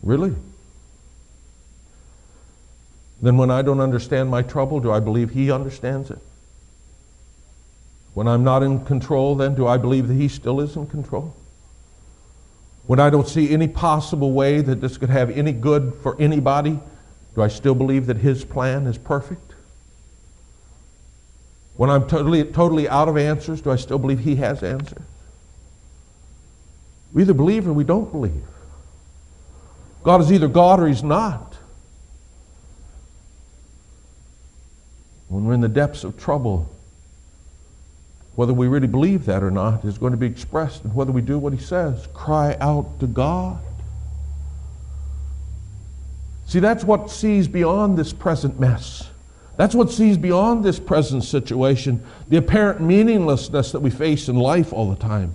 Really? 0.00 0.36
Then 3.20 3.36
when 3.36 3.50
I 3.50 3.62
don't 3.62 3.80
understand 3.80 4.30
my 4.30 4.42
trouble, 4.42 4.78
do 4.78 4.92
I 4.92 5.00
believe 5.00 5.30
He 5.30 5.50
understands 5.50 6.12
it? 6.12 6.20
When 8.14 8.26
I'm 8.26 8.42
not 8.42 8.62
in 8.62 8.84
control, 8.84 9.36
then 9.36 9.54
do 9.54 9.66
I 9.66 9.76
believe 9.76 10.08
that 10.08 10.14
He 10.14 10.28
still 10.28 10.60
is 10.60 10.76
in 10.76 10.86
control? 10.86 11.36
When 12.86 12.98
I 12.98 13.08
don't 13.08 13.28
see 13.28 13.50
any 13.50 13.68
possible 13.68 14.32
way 14.32 14.60
that 14.62 14.80
this 14.80 14.98
could 14.98 15.10
have 15.10 15.30
any 15.30 15.52
good 15.52 15.94
for 16.02 16.20
anybody, 16.20 16.80
do 17.34 17.42
I 17.42 17.48
still 17.48 17.74
believe 17.74 18.06
that 18.06 18.16
His 18.16 18.44
plan 18.44 18.86
is 18.86 18.98
perfect? 18.98 19.54
When 21.76 21.88
I'm 21.88 22.08
totally, 22.08 22.44
totally 22.44 22.88
out 22.88 23.08
of 23.08 23.16
answers, 23.16 23.62
do 23.62 23.70
I 23.70 23.76
still 23.76 23.98
believe 23.98 24.18
He 24.18 24.36
has 24.36 24.62
answers? 24.62 25.02
We 27.12 27.22
either 27.22 27.34
believe 27.34 27.66
or 27.66 27.72
we 27.72 27.84
don't 27.84 28.10
believe. 28.10 28.42
God 30.02 30.20
is 30.20 30.32
either 30.32 30.48
God 30.48 30.80
or 30.80 30.88
He's 30.88 31.02
not. 31.02 31.56
When 35.28 35.44
we're 35.44 35.54
in 35.54 35.60
the 35.60 35.68
depths 35.68 36.02
of 36.02 36.18
trouble, 36.18 36.68
whether 38.40 38.54
we 38.54 38.68
really 38.68 38.86
believe 38.86 39.26
that 39.26 39.42
or 39.42 39.50
not 39.50 39.84
is 39.84 39.98
going 39.98 40.12
to 40.12 40.16
be 40.16 40.24
expressed 40.24 40.82
in 40.82 40.94
whether 40.94 41.12
we 41.12 41.20
do 41.20 41.38
what 41.38 41.52
He 41.52 41.58
says. 41.58 42.08
Cry 42.14 42.56
out 42.58 42.98
to 43.00 43.06
God. 43.06 43.60
See, 46.46 46.58
that's 46.58 46.82
what 46.82 47.10
sees 47.10 47.48
beyond 47.48 47.98
this 47.98 48.14
present 48.14 48.58
mess. 48.58 49.10
That's 49.58 49.74
what 49.74 49.90
sees 49.90 50.16
beyond 50.16 50.64
this 50.64 50.80
present 50.80 51.22
situation, 51.22 52.02
the 52.30 52.38
apparent 52.38 52.80
meaninglessness 52.80 53.72
that 53.72 53.80
we 53.80 53.90
face 53.90 54.26
in 54.26 54.36
life 54.36 54.72
all 54.72 54.88
the 54.88 54.96
time. 54.96 55.34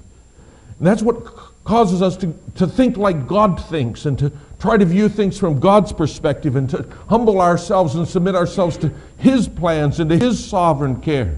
And 0.79 0.87
that's 0.87 1.03
what 1.03 1.23
causes 1.63 2.01
us 2.01 2.17
to, 2.17 2.33
to 2.55 2.65
think 2.65 2.97
like 2.97 3.27
God 3.27 3.63
thinks 3.65 4.07
and 4.07 4.17
to 4.17 4.31
try 4.57 4.77
to 4.77 4.85
view 4.85 5.09
things 5.09 5.37
from 5.37 5.59
God's 5.59 5.93
perspective 5.93 6.55
and 6.55 6.67
to 6.71 6.87
humble 7.07 7.39
ourselves 7.39 7.93
and 7.93 8.07
submit 8.07 8.33
ourselves 8.33 8.77
to 8.77 8.91
His 9.19 9.47
plans 9.47 9.99
and 9.99 10.09
to 10.09 10.17
His 10.17 10.43
sovereign 10.43 11.01
care. 11.01 11.37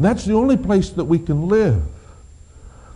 And 0.00 0.04
that's 0.06 0.24
the 0.24 0.32
only 0.32 0.56
place 0.56 0.88
that 0.88 1.04
we 1.04 1.18
can 1.18 1.48
live. 1.48 1.82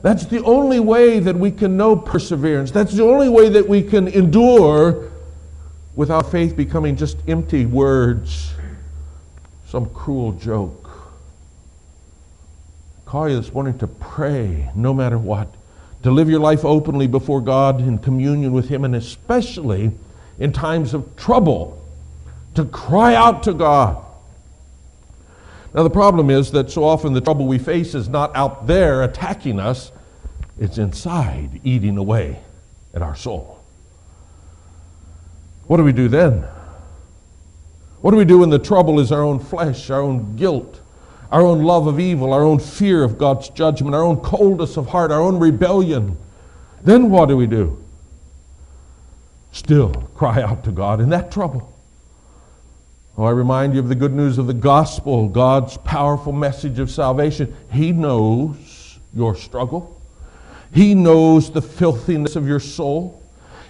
That's 0.01 0.25
the 0.25 0.43
only 0.43 0.81
way 0.81 1.19
that 1.19 1.37
we 1.37 1.51
can 1.51 1.77
know 1.77 1.97
perseverance. 1.97 2.71
That's 2.71 2.95
the 2.95 3.05
only 3.05 3.29
way 3.29 3.51
that 3.51 3.69
we 3.69 3.83
can 3.83 4.09
endure 4.09 5.11
without 5.95 6.31
faith 6.31 6.57
becoming 6.57 6.97
just 6.97 7.19
empty 7.29 7.67
words, 7.67 8.55
some 9.67 9.91
cruel 9.91 10.33
joke. 10.33 10.89
I 13.07 13.11
call 13.11 13.29
you 13.29 13.37
this 13.37 13.53
morning 13.53 13.77
to 13.81 13.87
pray 13.87 14.71
no 14.75 14.95
matter 14.95 15.19
what, 15.19 15.55
to 16.05 16.11
live 16.11 16.31
your 16.31 16.41
life 16.41 16.65
openly 16.65 17.07
before 17.07 17.43
God 17.43 17.83
in 17.83 17.99
communion 17.99 18.53
with 18.53 18.71
Him, 18.71 18.83
and 18.83 18.97
especially 18.97 19.91
in 20.39 20.55
times 20.55 20.95
of 20.95 21.17
trouble, 21.17 21.87
to 22.55 22.65
cry 22.65 23.15
out 23.15 23.43
to 23.43 23.53
God. 23.53 24.03
Now, 25.75 25.83
the 25.83 25.91
problem 25.91 26.31
is 26.31 26.53
that 26.53 26.71
so 26.71 26.85
often 26.85 27.15
the 27.15 27.21
trouble 27.21 27.47
we 27.47 27.59
face 27.59 27.97
is 27.97 28.09
not 28.09 28.35
out 28.37 28.69
there 28.69 29.03
attacking 29.03 29.59
us, 29.59 29.91
it's 30.59 30.79
inside 30.79 31.61
eating 31.65 31.99
away 31.99 32.39
at 32.95 33.03
our 33.03 33.17
soul. 33.17 33.61
What 35.67 35.79
do 35.79 35.83
we 35.83 35.93
do 35.93 36.07
then? 36.07 36.45
What 38.03 38.13
do 38.13 38.17
we 38.17 38.25
do 38.25 38.39
when 38.39 38.51
the 38.51 38.59
trouble 38.59 39.01
is 39.01 39.11
our 39.11 39.23
own 39.23 39.41
flesh, 39.41 39.91
our 39.91 40.01
own 40.01 40.37
guilt, 40.37 40.81
our 41.33 41.41
own 41.41 41.65
love 41.65 41.89
of 41.89 41.99
evil, 41.99 42.33
our 42.33 42.45
own 42.45 42.61
fear 42.61 43.03
of 43.03 43.19
God's 43.19 43.49
judgment, 43.49 43.97
our 43.97 44.05
own 44.05 44.19
coldness 44.19 44.77
of 44.77 44.87
heart, 44.87 45.11
our 45.11 45.21
own 45.21 45.41
rebellion? 45.41 46.17
Then 46.83 47.11
what 47.11 47.27
do 47.27 47.37
we 47.37 47.49
do? 47.49 47.83
Still 49.51 49.91
cry 50.15 50.41
out 50.41 50.63
to 50.65 50.71
God 50.71 51.01
in 51.01 51.09
that 51.09 51.33
trouble. 51.33 51.74
Oh, 53.17 53.25
I 53.25 53.31
remind 53.31 53.75
you 53.75 53.81
of 53.81 53.89
the 53.89 53.95
good 53.95 54.13
news 54.13 54.39
of 54.39 54.49
the 54.49 54.55
gospel, 54.55 55.29
God's 55.29 55.77
powerful 55.79 56.33
message 56.33 56.81
of 56.81 56.91
salvation. 56.91 57.55
He 57.71 57.93
knows 57.93 58.99
your 59.15 59.37
struggle. 59.37 60.01
He 60.73 60.97
knows 60.97 61.53
the 61.53 61.63
filthiness 61.63 62.35
of 62.35 62.49
your 62.49 62.59
soul. 62.59 63.23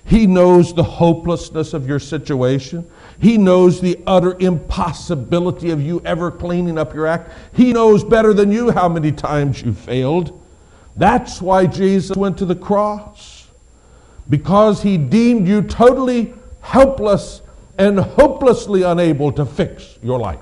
He 0.06 0.26
knows 0.26 0.72
the 0.72 0.82
hopelessness 0.82 1.74
of 1.74 1.86
your 1.86 1.98
situation. 1.98 2.90
He 3.18 3.36
knows 3.36 3.82
the 3.82 3.98
utter 4.06 4.34
impossibility 4.38 5.70
of 5.70 5.80
you 5.80 6.00
ever 6.06 6.30
cleaning 6.30 6.78
up 6.78 6.94
your 6.94 7.06
act. 7.06 7.30
He 7.54 7.72
knows 7.74 8.02
better 8.02 8.32
than 8.32 8.50
you 8.50 8.70
how 8.70 8.88
many 8.88 9.12
times 9.12 9.60
you 9.60 9.74
failed. 9.74 10.40
That's 10.96 11.42
why 11.42 11.66
Jesus 11.66 12.16
went 12.16 12.38
to 12.38 12.46
the 12.46 12.56
cross. 12.56 13.46
Because 14.30 14.82
he 14.82 14.96
deemed 14.96 15.46
you 15.46 15.60
totally 15.60 16.32
helpless 16.60 17.42
and 17.78 17.98
hopelessly 17.98 18.82
unable 18.82 19.32
to 19.32 19.44
fix 19.44 19.98
your 20.02 20.18
life. 20.18 20.40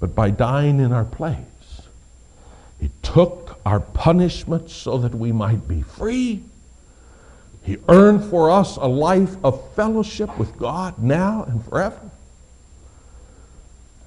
But 0.00 0.14
by 0.14 0.30
dying 0.30 0.80
in 0.80 0.92
our 0.92 1.04
place, 1.04 1.38
he 2.80 2.90
took 3.02 3.60
our 3.64 3.80
punishment 3.80 4.70
so 4.70 4.98
that 4.98 5.14
we 5.14 5.30
might 5.30 5.68
be 5.68 5.82
free. 5.82 6.42
He 7.62 7.78
earned 7.88 8.24
for 8.24 8.50
us 8.50 8.76
a 8.76 8.86
life 8.86 9.36
of 9.44 9.74
fellowship 9.74 10.36
with 10.38 10.58
God 10.58 10.98
now 10.98 11.44
and 11.44 11.64
forever. 11.64 12.00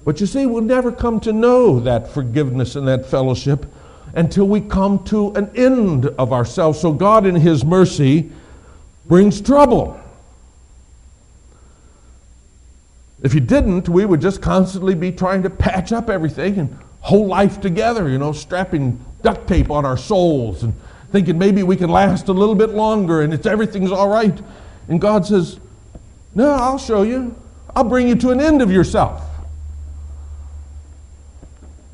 But 0.04 0.20
you 0.20 0.26
see, 0.26 0.46
we'll 0.46 0.62
never 0.62 0.92
come 0.92 1.18
to 1.20 1.32
know 1.32 1.80
that 1.80 2.12
forgiveness 2.12 2.76
and 2.76 2.86
that 2.86 3.06
fellowship 3.06 3.66
until 4.14 4.46
we 4.46 4.60
come 4.60 5.02
to 5.04 5.32
an 5.32 5.50
end 5.56 6.06
of 6.06 6.32
ourselves. 6.32 6.78
So 6.78 6.92
God, 6.92 7.26
in 7.26 7.34
His 7.34 7.64
mercy, 7.64 8.30
brings 9.06 9.40
trouble. 9.40 10.00
If 13.22 13.32
He 13.32 13.40
didn't, 13.40 13.88
we 13.88 14.04
would 14.04 14.20
just 14.20 14.42
constantly 14.42 14.94
be 14.94 15.12
trying 15.12 15.42
to 15.42 15.50
patch 15.50 15.92
up 15.92 16.10
everything 16.10 16.58
and 16.58 16.78
whole 17.00 17.26
life 17.26 17.60
together, 17.60 18.08
you 18.08 18.18
know, 18.18 18.32
strapping 18.32 19.02
duct 19.22 19.46
tape 19.46 19.70
on 19.70 19.84
our 19.84 19.96
souls 19.96 20.62
and 20.62 20.74
thinking 21.12 21.38
maybe 21.38 21.62
we 21.62 21.76
can 21.76 21.88
last 21.88 22.28
a 22.28 22.32
little 22.32 22.54
bit 22.54 22.70
longer 22.70 23.22
and 23.22 23.32
it's 23.32 23.46
everything's 23.46 23.92
all 23.92 24.08
right. 24.08 24.38
And 24.88 25.00
God 25.00 25.24
says, 25.24 25.58
No, 26.34 26.50
I'll 26.50 26.78
show 26.78 27.02
you. 27.02 27.34
I'll 27.74 27.84
bring 27.84 28.08
you 28.08 28.16
to 28.16 28.30
an 28.30 28.40
end 28.40 28.62
of 28.62 28.70
yourself. 28.70 29.22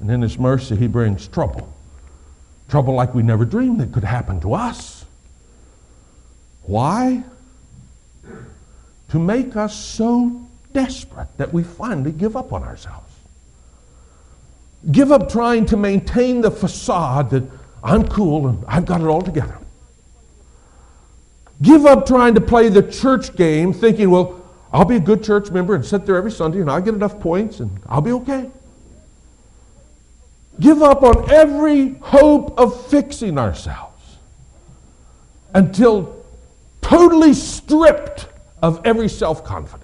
And 0.01 0.11
in 0.11 0.23
His 0.23 0.39
mercy, 0.39 0.77
He 0.77 0.87
brings 0.87 1.29
trouble. 1.29 1.73
Trouble 2.69 2.95
like 2.95 3.15
we 3.15 3.23
never 3.23 3.45
dreamed 3.45 3.81
that 3.81 3.93
could 3.93 4.05
happen 4.05 4.41
to 4.41 4.55
us. 4.55 5.05
Why? 6.63 7.23
To 9.11 9.19
make 9.19 9.57
us 9.57 9.75
so 9.75 10.49
desperate 10.73 11.29
that 11.37 11.53
we 11.53 11.63
finally 11.63 12.13
give 12.13 12.37
up 12.37 12.53
on 12.53 12.63
ourselves. 12.63 13.13
Give 14.91 15.13
up 15.13 15.31
trying 15.31 15.67
to 15.67 15.77
maintain 15.77 16.41
the 16.41 16.51
facade 16.51 17.31
that 17.31 17.45
I'm 17.85 18.07
cool 18.09 18.49
and 18.49 18.65
I've 18.67 18.85
got 18.85 19.01
it 19.01 19.07
all 19.07 19.23
together. 19.23 19.59
Give 21.61 21.87
up 21.87 22.07
trying 22.07 22.35
to 22.35 22.41
play 22.41 22.69
the 22.69 22.83
church 22.83 23.37
game 23.37 23.73
thinking, 23.73 24.11
well, 24.11 24.41
I'll 24.73 24.85
be 24.85 24.97
a 24.97 25.01
good 25.01 25.23
church 25.23 25.51
member 25.51 25.75
and 25.75 25.85
sit 25.85 26.07
there 26.07 26.17
every 26.17 26.33
Sunday 26.33 26.61
and 26.61 26.71
I'll 26.71 26.81
get 26.81 26.95
enough 26.95 27.21
points 27.21 27.61
and 27.61 27.71
I'll 27.87 28.01
be 28.01 28.13
okay. 28.13 28.51
Give 30.59 30.83
up 30.83 31.03
on 31.03 31.31
every 31.31 31.95
hope 32.01 32.59
of 32.59 32.87
fixing 32.87 33.39
ourselves 33.39 34.17
until 35.55 36.25
totally 36.81 37.35
stripped 37.35 38.29
of 38.63 38.81
every 38.85 39.09
self 39.09 39.45
confidence 39.45 39.82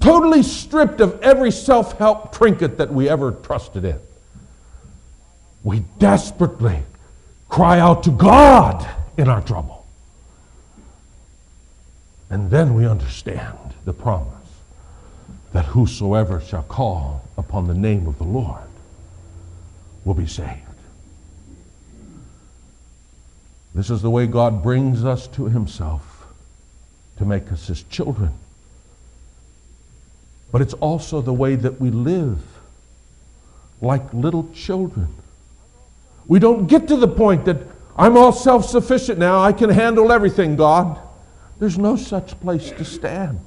totally 0.00 0.42
stripped 0.42 1.00
of 1.00 1.20
every 1.22 1.50
self 1.50 1.98
help 1.98 2.32
trinket 2.32 2.78
that 2.78 2.92
we 2.92 3.08
ever 3.08 3.32
trusted 3.32 3.84
in. 3.84 3.98
We 5.62 5.80
desperately 5.98 6.82
cry 7.48 7.80
out 7.80 8.04
to 8.04 8.10
God 8.10 8.88
in 9.16 9.28
our 9.28 9.42
trouble. 9.42 9.86
And 12.30 12.50
then 12.50 12.74
we 12.74 12.86
understand 12.86 13.56
the 13.84 13.92
promise 13.92 14.34
that 15.52 15.64
whosoever 15.64 16.40
shall 16.40 16.62
call 16.62 17.24
upon 17.36 17.66
the 17.66 17.74
name 17.74 18.06
of 18.06 18.18
the 18.18 18.24
Lord 18.24 18.68
will 20.04 20.14
be 20.14 20.26
saved. 20.26 20.62
This 23.74 23.90
is 23.90 24.02
the 24.02 24.10
way 24.10 24.26
God 24.26 24.62
brings 24.62 25.04
us 25.04 25.26
to 25.28 25.46
himself 25.46 26.26
to 27.16 27.24
make 27.24 27.50
us 27.52 27.66
his 27.66 27.82
children. 27.84 28.32
But 30.50 30.62
it's 30.62 30.74
also 30.74 31.20
the 31.20 31.32
way 31.32 31.56
that 31.56 31.80
we 31.80 31.90
live 31.90 32.38
like 33.80 34.12
little 34.12 34.48
children. 34.54 35.14
We 36.26 36.38
don't 36.38 36.66
get 36.66 36.88
to 36.88 36.96
the 36.96 37.08
point 37.08 37.44
that 37.44 37.58
I'm 37.96 38.16
all 38.16 38.32
self 38.32 38.64
sufficient 38.64 39.18
now, 39.18 39.40
I 39.40 39.52
can 39.52 39.70
handle 39.70 40.12
everything, 40.12 40.56
God. 40.56 40.98
There's 41.58 41.78
no 41.78 41.96
such 41.96 42.38
place 42.40 42.70
to 42.70 42.84
stand. 42.84 43.40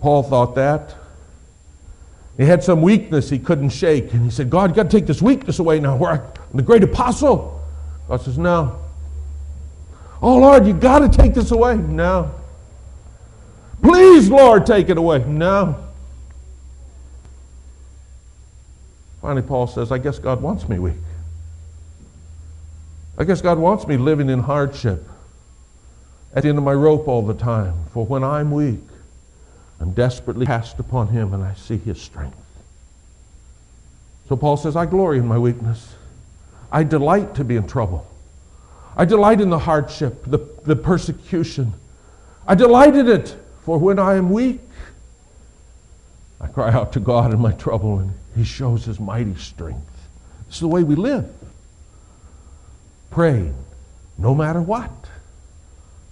Paul 0.00 0.22
thought 0.22 0.54
that. 0.56 0.94
He 2.36 2.44
had 2.44 2.62
some 2.62 2.82
weakness 2.82 3.30
he 3.30 3.38
couldn't 3.38 3.70
shake. 3.70 4.12
And 4.12 4.24
he 4.24 4.30
said, 4.30 4.50
God, 4.50 4.70
you 4.70 4.76
got 4.76 4.90
to 4.90 4.96
take 4.96 5.06
this 5.06 5.22
weakness 5.22 5.58
away 5.58 5.80
now. 5.80 5.96
Where 5.96 6.10
I'm 6.12 6.22
the 6.54 6.62
great 6.62 6.82
apostle. 6.82 7.60
God 8.08 8.20
says, 8.20 8.36
No. 8.36 8.78
Oh, 10.20 10.36
Lord, 10.38 10.66
you 10.66 10.72
got 10.72 11.00
to 11.00 11.08
take 11.08 11.34
this 11.34 11.50
away. 11.50 11.76
No. 11.76 12.34
Please, 13.82 14.30
Lord, 14.30 14.64
take 14.64 14.88
it 14.88 14.96
away. 14.96 15.24
No. 15.24 15.84
Finally, 19.20 19.42
Paul 19.42 19.66
says, 19.66 19.92
I 19.92 19.98
guess 19.98 20.18
God 20.18 20.40
wants 20.40 20.68
me 20.68 20.78
weak. 20.78 20.94
I 23.18 23.24
guess 23.24 23.40
God 23.40 23.58
wants 23.58 23.86
me 23.86 23.96
living 23.96 24.30
in 24.30 24.40
hardship 24.40 25.06
at 26.34 26.42
the 26.42 26.48
end 26.48 26.58
of 26.58 26.64
my 26.64 26.72
rope 26.72 27.06
all 27.08 27.22
the 27.22 27.34
time. 27.34 27.74
For 27.92 28.06
when 28.06 28.24
I'm 28.24 28.50
weak, 28.50 28.80
I'm 29.80 29.92
desperately 29.92 30.46
cast 30.46 30.78
upon 30.78 31.08
him 31.08 31.34
and 31.34 31.42
I 31.42 31.54
see 31.54 31.76
his 31.76 32.00
strength. 32.00 32.36
So 34.28 34.36
Paul 34.36 34.56
says, 34.56 34.76
I 34.76 34.86
glory 34.86 35.18
in 35.18 35.26
my 35.26 35.38
weakness. 35.38 35.94
I 36.70 36.84
delight 36.84 37.34
to 37.34 37.44
be 37.44 37.56
in 37.56 37.66
trouble. 37.66 38.06
I 38.96 39.04
delight 39.04 39.40
in 39.40 39.50
the 39.50 39.58
hardship, 39.58 40.24
the, 40.24 40.38
the 40.64 40.76
persecution. 40.76 41.74
I 42.46 42.54
delight 42.54 42.96
in 42.96 43.08
it, 43.08 43.36
for 43.62 43.78
when 43.78 43.98
I 43.98 44.16
am 44.16 44.30
weak, 44.30 44.60
I 46.40 46.48
cry 46.48 46.72
out 46.72 46.92
to 46.94 47.00
God 47.00 47.32
in 47.32 47.40
my 47.40 47.52
trouble, 47.52 47.98
and 47.98 48.12
He 48.36 48.44
shows 48.44 48.84
His 48.84 48.98
mighty 48.98 49.34
strength. 49.36 50.08
This 50.46 50.56
is 50.56 50.60
the 50.60 50.68
way 50.68 50.82
we 50.82 50.96
live. 50.96 51.30
Praying, 53.10 53.54
no 54.18 54.34
matter 54.34 54.60
what. 54.60 54.90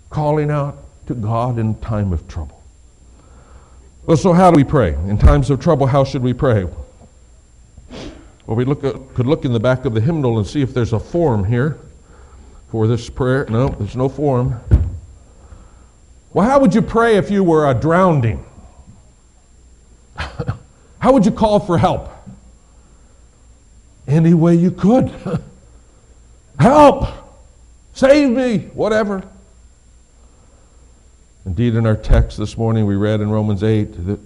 Calling 0.09 0.51
out 0.51 0.79
to 1.07 1.15
God 1.15 1.59
in 1.59 1.75
time 1.81 2.13
of 2.13 2.27
trouble. 2.29 2.63
Well, 4.07 4.17
so 4.17 4.33
how 4.33 4.51
do 4.51 4.57
we 4.57 4.65
pray? 4.65 4.95
In 4.95 5.19
times 5.19 5.51
of 5.51 5.61
trouble, 5.61 5.87
how 5.87 6.05
should 6.05 6.23
we 6.23 6.33
pray? 6.33 6.67
Well, 8.47 8.57
we 8.57 8.65
look 8.65 8.83
at, 8.83 9.15
could 9.15 9.27
look 9.27 9.45
in 9.45 9.53
the 9.53 9.61
back 9.61 9.85
of 9.85 9.95
the 9.95 10.01
hymnal 10.01 10.39
and 10.39 10.47
see 10.47 10.63
if 10.63 10.73
there's 10.75 10.93
a 10.93 10.99
form 10.99 11.45
here 11.45 11.79
for 12.71 12.87
this 12.87 13.11
prayer. 13.11 13.47
No, 13.49 13.69
there's 13.69 13.97
no 13.97 14.09
form. 14.09 14.61
Well, 16.33 16.49
how 16.49 16.61
would 16.61 16.75
you 16.75 16.83
pray 16.83 17.17
if 17.17 17.31
you 17.31 17.43
were 17.43 17.69
a 17.69 17.75
drowning? 17.75 18.45
how 20.17 21.13
would 21.13 21.27
you 21.27 21.33
call 21.33 21.59
for 21.59 21.77
help? 21.77 22.09
Any 24.07 24.35
way 24.35 24.55
you 24.55 24.71
could. 24.71 25.13
help! 26.59 27.09
Save 27.95 28.31
me! 28.31 28.59
Whatever. 28.75 29.25
Indeed, 31.45 31.75
in 31.75 31.87
our 31.87 31.97
text 31.97 32.39
this 32.39 32.57
morning, 32.57 32.87
we 32.87 32.95
read 32.95 33.21
in 33.21 33.31
Romans 33.31 33.65
8 33.65 34.07
that 34.07 34.21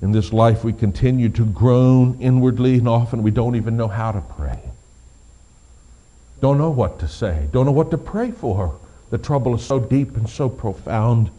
in 0.00 0.10
this 0.10 0.32
life 0.32 0.64
we 0.64 0.72
continue 0.72 1.28
to 1.28 1.44
groan 1.44 2.18
inwardly, 2.20 2.78
and 2.78 2.88
often 2.88 3.22
we 3.22 3.30
don't 3.30 3.54
even 3.54 3.76
know 3.76 3.86
how 3.86 4.10
to 4.10 4.20
pray. 4.20 4.58
Don't 6.40 6.58
know 6.58 6.70
what 6.70 6.98
to 6.98 7.06
say, 7.06 7.46
don't 7.52 7.66
know 7.66 7.72
what 7.72 7.92
to 7.92 7.98
pray 7.98 8.32
for. 8.32 8.76
The 9.12 9.18
trouble 9.18 9.54
is 9.54 9.62
so 9.62 9.78
deep 9.78 10.16
and 10.16 10.26
so 10.26 10.48
profound, 10.48 11.30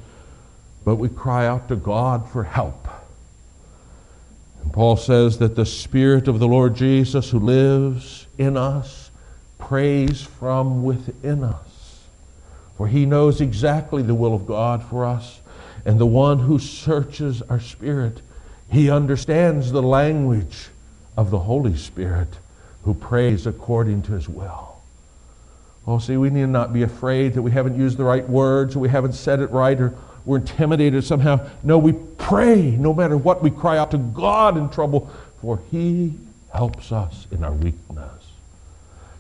but 0.86 0.98
we 0.98 1.10
cry 1.10 1.48
out 1.48 1.70
to 1.70 1.76
God 1.76 2.30
for 2.30 2.44
help. 2.44 2.88
And 4.62 4.72
Paul 4.72 4.96
says 4.96 5.40
that 5.40 5.56
the 5.56 5.66
Spirit 5.66 6.28
of 6.28 6.38
the 6.38 6.48
Lord 6.48 6.76
Jesus 6.76 7.32
who 7.32 7.40
lives 7.40 8.28
in 8.38 8.58
us 8.58 9.10
prays 9.58 10.22
from 10.22 10.84
within 10.84 11.44
us. 11.44 12.06
For 12.78 12.88
he 12.88 13.08
knows 13.08 13.42
exactly 13.42 14.04
the 14.04 14.14
will 14.14 14.36
of 14.36 14.46
God 14.46 14.84
for 14.84 15.04
us. 15.04 15.42
And 15.84 15.98
the 15.98 16.06
one 16.06 16.38
who 16.38 16.60
searches 16.60 17.42
our 17.42 17.60
spirit 17.60 18.22
he 18.70 18.92
understands 18.92 19.72
the 19.72 19.82
language 19.82 20.68
of 21.18 21.32
the 21.32 21.40
Holy 21.40 21.76
Spirit 21.76 22.38
who 22.84 22.94
prays 22.94 23.48
according 23.48 24.04
to 24.04 24.12
his 24.12 24.30
will. 24.30 24.73
Oh, 25.86 26.00
see, 26.00 26.16
we 26.16 26.30
need 26.30 26.48
not 26.48 26.72
be 26.72 26.84
afraid 26.84 27.34
that 27.34 27.42
we 27.42 27.52
haven't 27.52 27.78
used 27.78 27.98
the 27.98 28.04
right 28.04 28.28
words 28.28 28.76
or 28.76 28.80
we 28.80 28.90
haven't 28.90 29.14
said 29.14 29.40
it 29.42 29.52
right 29.52 29.80
or 29.80 29.94
we're 30.26 30.38
intimidated 30.38 31.04
somehow. 31.04 31.46
No, 31.64 31.78
we 31.78 31.94
pray 32.18 32.72
no 32.72 32.94
matter 32.94 33.18
what. 33.18 33.44
We 33.44 33.50
cry 33.50 33.78
out 33.78 33.92
to 33.92 33.98
God 33.98 34.58
in 34.58 34.70
trouble, 34.70 35.12
for 35.42 35.60
He 35.70 36.14
helps 36.54 36.92
us 36.92 37.28
in 37.32 37.44
our 37.44 37.52
weakness, 37.52 38.24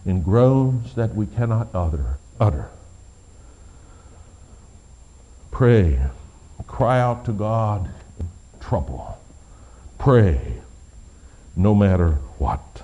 in 0.05 0.21
groans 0.21 0.95
that 0.95 1.13
we 1.13 1.25
cannot 1.25 1.67
utter. 1.73 2.17
utter. 2.39 2.69
Pray, 5.51 5.99
cry 6.67 6.99
out 6.99 7.25
to 7.25 7.33
God 7.33 7.89
in 8.19 8.27
trouble. 8.61 9.17
Pray 9.99 10.39
no 11.55 11.75
matter 11.75 12.13
what. 12.37 12.83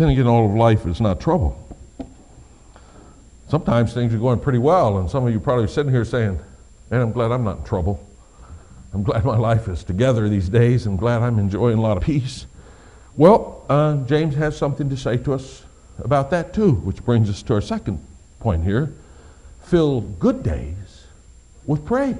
Then 0.00 0.08
again, 0.08 0.26
all 0.26 0.46
of 0.46 0.54
life 0.54 0.86
is 0.86 0.98
not 0.98 1.20
trouble. 1.20 1.58
Sometimes 3.50 3.92
things 3.92 4.14
are 4.14 4.18
going 4.18 4.40
pretty 4.40 4.58
well, 4.58 4.96
and 4.96 5.10
some 5.10 5.26
of 5.26 5.32
you 5.32 5.38
probably 5.38 5.68
sitting 5.68 5.92
here 5.92 6.06
saying, 6.06 6.40
Man, 6.90 7.02
I'm 7.02 7.12
glad 7.12 7.30
I'm 7.30 7.44
not 7.44 7.58
in 7.58 7.64
trouble. 7.64 8.04
I'm 8.94 9.02
glad 9.02 9.26
my 9.26 9.36
life 9.36 9.68
is 9.68 9.84
together 9.84 10.28
these 10.28 10.48
days. 10.48 10.86
I'm 10.86 10.96
glad 10.96 11.22
I'm 11.22 11.38
enjoying 11.38 11.76
a 11.76 11.80
lot 11.82 11.98
of 11.98 12.02
peace. 12.02 12.46
Well, 13.14 13.66
uh, 13.68 13.98
James 14.06 14.36
has 14.36 14.56
something 14.56 14.88
to 14.88 14.96
say 14.96 15.18
to 15.18 15.34
us 15.34 15.64
about 15.98 16.30
that 16.30 16.54
too, 16.54 16.72
which 16.72 17.04
brings 17.04 17.28
us 17.28 17.42
to 17.42 17.54
our 17.54 17.60
second 17.60 18.02
point 18.38 18.64
here. 18.64 18.94
Fill 19.64 20.00
good 20.00 20.42
days 20.42 21.04
with 21.66 21.84
praise. 21.84 22.16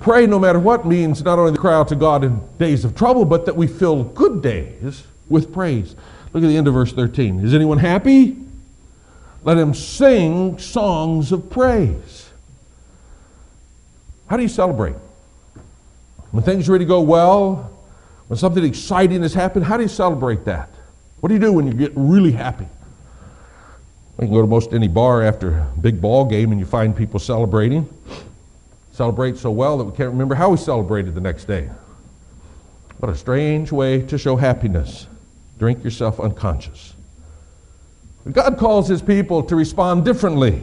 Pray 0.00 0.26
no 0.26 0.38
matter 0.38 0.58
what 0.58 0.86
means 0.86 1.22
not 1.22 1.38
only 1.38 1.52
to 1.52 1.58
cry 1.58 1.74
out 1.74 1.88
to 1.88 1.96
God 1.96 2.24
in 2.24 2.40
days 2.56 2.86
of 2.86 2.96
trouble, 2.96 3.26
but 3.26 3.44
that 3.44 3.54
we 3.54 3.66
fill 3.66 4.02
good 4.02 4.42
days 4.42 5.04
with 5.30 5.52
praise. 5.52 5.96
Look 6.32 6.44
at 6.44 6.48
the 6.48 6.56
end 6.56 6.68
of 6.68 6.74
verse 6.74 6.92
13. 6.92 7.40
Is 7.40 7.54
anyone 7.54 7.78
happy? 7.78 8.36
Let 9.42 9.56
him 9.56 9.72
sing 9.72 10.58
songs 10.58 11.32
of 11.32 11.48
praise. 11.48 12.28
How 14.26 14.36
do 14.36 14.42
you 14.42 14.48
celebrate? 14.48 14.96
When 16.30 16.44
things 16.44 16.68
really 16.68 16.84
go 16.84 17.00
well, 17.00 17.72
when 18.28 18.38
something 18.38 18.62
exciting 18.62 19.22
has 19.22 19.32
happened, 19.32 19.64
how 19.64 19.76
do 19.76 19.82
you 19.82 19.88
celebrate 19.88 20.44
that? 20.44 20.68
What 21.20 21.28
do 21.28 21.34
you 21.34 21.40
do 21.40 21.52
when 21.52 21.66
you 21.66 21.72
get 21.72 21.92
really 21.94 22.32
happy? 22.32 22.66
You 24.18 24.26
can 24.26 24.32
go 24.34 24.42
to 24.42 24.46
most 24.46 24.74
any 24.74 24.88
bar 24.88 25.22
after 25.22 25.60
a 25.60 25.72
big 25.80 26.00
ball 26.00 26.26
game 26.26 26.52
and 26.52 26.60
you 26.60 26.66
find 26.66 26.94
people 26.94 27.18
celebrating 27.18 27.88
celebrate 29.00 29.38
so 29.38 29.50
well 29.50 29.78
that 29.78 29.84
we 29.84 29.96
can't 29.96 30.10
remember 30.10 30.34
how 30.34 30.50
we 30.50 30.58
celebrated 30.58 31.14
the 31.14 31.20
next 31.22 31.46
day. 31.46 31.70
What 32.98 33.10
a 33.10 33.16
strange 33.16 33.72
way 33.72 34.02
to 34.02 34.18
show 34.18 34.36
happiness. 34.36 35.06
Drink 35.60 35.84
yourself 35.84 36.18
unconscious. 36.18 36.94
God 38.32 38.56
calls 38.56 38.88
his 38.88 39.02
people 39.02 39.42
to 39.42 39.54
respond 39.54 40.06
differently, 40.06 40.62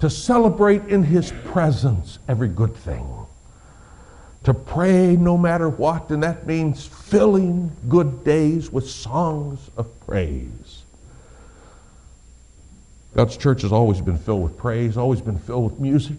to 0.00 0.10
celebrate 0.10 0.82
in 0.88 1.02
his 1.04 1.32
presence 1.46 2.18
every 2.28 2.48
good 2.48 2.76
thing, 2.76 3.08
to 4.42 4.52
pray 4.52 5.16
no 5.16 5.38
matter 5.38 5.70
what, 5.70 6.10
and 6.10 6.22
that 6.22 6.46
means 6.46 6.86
filling 6.86 7.74
good 7.88 8.24
days 8.24 8.70
with 8.70 8.90
songs 8.90 9.70
of 9.78 9.88
praise. 10.06 10.82
God's 13.14 13.38
church 13.38 13.62
has 13.62 13.72
always 13.72 14.02
been 14.02 14.18
filled 14.18 14.42
with 14.42 14.58
praise, 14.58 14.98
always 14.98 15.22
been 15.22 15.38
filled 15.38 15.64
with 15.64 15.80
music. 15.80 16.18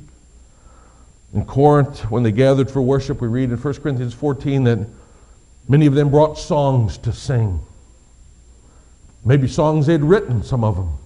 In 1.35 1.45
Corinth, 1.45 2.09
when 2.09 2.23
they 2.23 2.31
gathered 2.31 2.71
for 2.71 2.81
worship, 2.81 3.21
we 3.21 3.27
read 3.27 3.51
in 3.51 3.57
1 3.57 3.73
Corinthians 3.75 4.15
14 4.15 4.63
that 4.63 4.87
many 5.69 5.85
of 5.85 5.93
them 5.93 6.09
brought 6.09 6.39
songs 6.39 6.97
to 6.97 7.13
sing. 7.13 7.59
Maybe 9.25 9.47
songs 9.47 9.87
they'd 9.87 10.01
written, 10.01 10.43
some 10.43 10.63
of 10.63 10.75
them. 10.75 10.97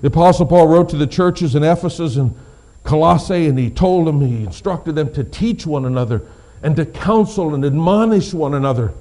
The 0.00 0.08
Apostle 0.08 0.46
Paul 0.46 0.66
wrote 0.66 0.88
to 0.90 0.96
the 0.96 1.06
churches 1.06 1.54
in 1.54 1.62
Ephesus 1.62 2.16
and 2.16 2.34
Colossae, 2.82 3.46
and 3.46 3.58
he 3.58 3.70
told 3.70 4.06
them, 4.06 4.20
he 4.20 4.44
instructed 4.44 4.96
them 4.96 5.12
to 5.12 5.22
teach 5.22 5.64
one 5.66 5.84
another 5.84 6.22
and 6.62 6.74
to 6.76 6.84
counsel 6.84 7.54
and 7.54 7.64
admonish 7.64 8.34
one 8.34 8.54
another. 8.54 8.92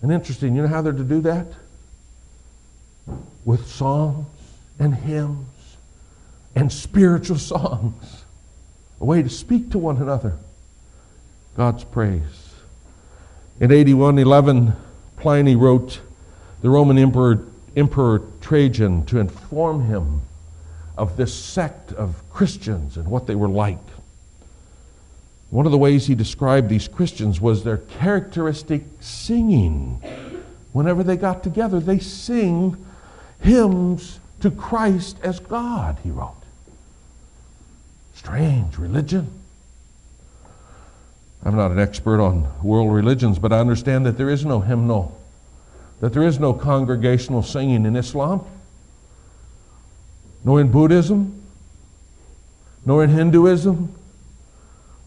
And 0.00 0.10
interesting, 0.10 0.56
you 0.56 0.62
know 0.62 0.68
how 0.68 0.80
they're 0.82 0.92
to 0.92 1.04
do 1.04 1.20
that? 1.20 1.46
With 3.44 3.66
songs 3.66 4.26
and 4.78 4.94
hymns 4.94 5.76
and 6.54 6.72
spiritual 6.72 7.38
songs. 7.38 8.24
a 9.00 9.04
way 9.04 9.22
to 9.22 9.28
speak 9.28 9.70
to 9.70 9.78
one 9.78 9.96
another 9.96 10.38
God's 11.56 11.84
praise. 11.84 12.54
In 13.60 13.70
8111, 13.70 14.72
Pliny 15.16 15.54
wrote 15.54 16.00
the 16.62 16.70
Roman 16.70 16.96
Emperor, 16.96 17.44
Emperor 17.76 18.22
Trajan 18.40 19.04
to 19.06 19.18
inform 19.18 19.84
him 19.84 20.22
of 20.96 21.16
this 21.16 21.34
sect 21.34 21.92
of 21.92 22.22
Christians 22.30 22.96
and 22.96 23.08
what 23.08 23.26
they 23.26 23.34
were 23.34 23.48
like. 23.48 23.78
One 25.50 25.66
of 25.66 25.72
the 25.72 25.78
ways 25.78 26.06
he 26.06 26.14
described 26.14 26.68
these 26.68 26.88
Christians 26.88 27.40
was 27.40 27.62
their 27.62 27.76
characteristic 27.76 28.84
singing. 29.00 30.02
Whenever 30.72 31.02
they 31.02 31.16
got 31.16 31.42
together, 31.42 31.78
they 31.78 31.98
sing 31.98 32.82
hymns 33.40 34.20
to 34.40 34.50
Christ 34.50 35.18
as 35.22 35.40
God, 35.40 35.98
he 36.02 36.10
wrote. 36.10 36.34
Strange 38.14 38.78
religion. 38.78 39.30
I'm 41.44 41.56
not 41.56 41.70
an 41.72 41.78
expert 41.78 42.20
on 42.20 42.46
world 42.62 42.92
religions, 42.92 43.38
but 43.38 43.52
I 43.52 43.58
understand 43.58 44.06
that 44.06 44.16
there 44.16 44.30
is 44.30 44.46
no 44.46 44.60
hymnal, 44.60 45.20
that 46.02 46.12
there 46.12 46.24
is 46.24 46.40
no 46.40 46.52
congregational 46.52 47.44
singing 47.44 47.86
in 47.86 47.94
Islam, 47.94 48.44
nor 50.44 50.60
in 50.60 50.68
Buddhism, 50.68 51.44
nor 52.84 53.04
in 53.04 53.10
Hinduism. 53.10 53.94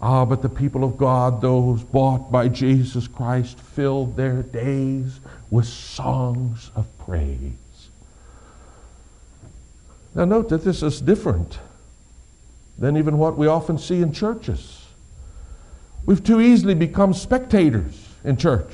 Ah, 0.02 0.24
but 0.24 0.42
the 0.42 0.48
people 0.48 0.86
of 0.86 0.96
God, 0.96 1.42
those 1.42 1.84
bought 1.84 2.32
by 2.32 2.48
Jesus 2.48 3.10
Christ, 3.10 3.60
filled 3.60 4.16
their 4.16 4.42
days 4.42 5.20
with 5.50 5.66
songs 5.66 6.72
of 6.78 6.88
praise. 6.98 7.90
Now, 10.14 10.24
note 10.24 10.48
that 10.48 10.64
this 10.64 10.82
is 10.82 11.02
different 11.02 11.60
than 12.80 12.96
even 12.96 13.18
what 13.18 13.38
we 13.38 13.48
often 13.48 13.78
see 13.78 14.02
in 14.02 14.14
churches. 14.14 14.86
We've 16.06 16.24
too 16.24 16.40
easily 16.40 16.74
become 16.74 17.14
spectators 17.14 18.08
in 18.24 18.38
church. 18.38 18.72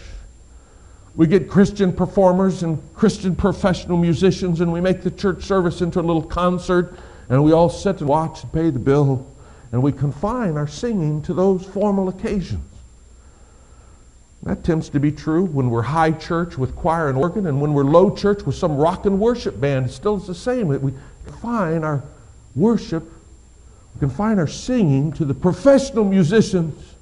We 1.15 1.27
get 1.27 1.49
Christian 1.49 1.91
performers 1.91 2.63
and 2.63 2.81
Christian 2.95 3.35
professional 3.35 3.97
musicians, 3.97 4.61
and 4.61 4.71
we 4.71 4.81
make 4.81 5.01
the 5.01 5.11
church 5.11 5.43
service 5.43 5.81
into 5.81 5.99
a 5.99 6.01
little 6.01 6.23
concert, 6.23 6.97
and 7.29 7.43
we 7.43 7.51
all 7.51 7.69
sit 7.69 7.99
and 7.99 8.07
watch 8.07 8.43
and 8.43 8.53
pay 8.53 8.69
the 8.69 8.79
bill, 8.79 9.27
and 9.71 9.83
we 9.83 9.91
confine 9.91 10.57
our 10.57 10.67
singing 10.67 11.21
to 11.23 11.33
those 11.33 11.65
formal 11.65 12.09
occasions. 12.09 12.63
That 14.43 14.63
tends 14.63 14.89
to 14.89 14.99
be 14.99 15.11
true 15.11 15.45
when 15.45 15.69
we're 15.69 15.83
high 15.83 16.13
church 16.13 16.57
with 16.57 16.75
choir 16.75 17.09
and 17.09 17.17
organ, 17.17 17.45
and 17.45 17.61
when 17.61 17.73
we're 17.73 17.83
low 17.83 18.15
church 18.15 18.43
with 18.43 18.55
some 18.55 18.77
rock 18.77 19.05
and 19.05 19.19
worship 19.19 19.59
band. 19.59 19.85
It 19.85 19.89
still 19.89 20.17
is 20.17 20.25
the 20.25 20.33
same. 20.33 20.67
We 20.67 20.93
confine 21.25 21.83
our 21.83 22.03
worship 22.55 23.03
we 23.93 23.99
confine 23.99 24.39
our 24.39 24.47
singing 24.47 25.11
to 25.13 25.25
the 25.25 25.33
professional 25.33 26.03
musicians 26.03 26.95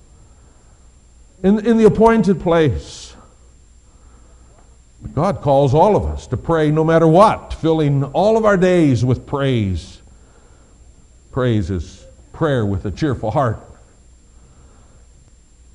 in, 1.44 1.66
in 1.66 1.78
the 1.78 1.86
appointed 1.86 2.40
place. 2.42 3.09
God 5.14 5.42
calls 5.42 5.74
all 5.74 5.96
of 5.96 6.06
us 6.06 6.28
to 6.28 6.38
pray 6.38 6.72
no 6.72 6.84
matter 6.84 7.08
what, 7.08 7.54
filling 7.54 8.04
all 8.04 8.38
of 8.38 8.46
our 8.46 8.58
days 8.58 9.04
with 9.06 9.26
praise. 9.26 10.02
Praise 11.32 11.70
is 11.70 12.06
prayer 12.34 12.66
with 12.66 12.86
a 12.86 12.92
cheerful 12.92 13.32
heart. 13.32 13.60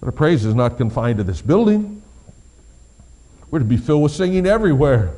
But 0.00 0.06
our 0.06 0.12
praise 0.12 0.44
is 0.44 0.54
not 0.54 0.76
confined 0.76 1.18
to 1.18 1.24
this 1.24 1.40
building. 1.40 2.02
We're 3.50 3.60
to 3.60 3.64
be 3.64 3.76
filled 3.76 4.02
with 4.02 4.12
singing 4.12 4.46
everywhere. 4.46 5.14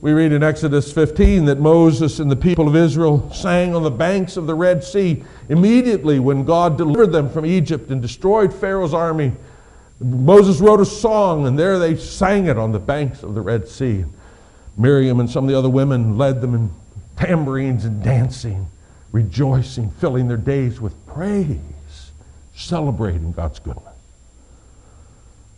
We 0.00 0.12
read 0.12 0.32
in 0.32 0.42
Exodus 0.42 0.92
15 0.92 1.44
that 1.46 1.60
Moses 1.60 2.20
and 2.20 2.30
the 2.30 2.36
people 2.36 2.68
of 2.68 2.76
Israel 2.76 3.30
sang 3.32 3.74
on 3.74 3.82
the 3.82 3.90
banks 3.90 4.36
of 4.36 4.46
the 4.46 4.54
Red 4.54 4.82
Sea 4.82 5.22
immediately 5.48 6.18
when 6.18 6.44
God 6.44 6.78
delivered 6.78 7.12
them 7.12 7.28
from 7.28 7.44
Egypt 7.44 7.90
and 7.90 8.00
destroyed 8.00 8.54
Pharaoh's 8.54 8.94
army. 8.94 9.32
Moses 10.00 10.60
wrote 10.60 10.80
a 10.80 10.86
song, 10.86 11.46
and 11.46 11.58
there 11.58 11.78
they 11.78 11.94
sang 11.94 12.46
it 12.46 12.56
on 12.56 12.72
the 12.72 12.78
banks 12.78 13.22
of 13.22 13.34
the 13.34 13.40
Red 13.42 13.68
Sea. 13.68 14.06
Miriam 14.76 15.20
and 15.20 15.28
some 15.28 15.44
of 15.44 15.50
the 15.50 15.58
other 15.58 15.68
women 15.68 16.16
led 16.16 16.40
them 16.40 16.54
in 16.54 16.70
tambourines 17.16 17.84
and 17.84 18.02
dancing, 18.02 18.68
rejoicing, 19.12 19.90
filling 19.90 20.26
their 20.26 20.38
days 20.38 20.80
with 20.80 20.94
praise, 21.06 22.12
celebrating 22.54 23.32
God's 23.32 23.58
goodness. 23.58 23.84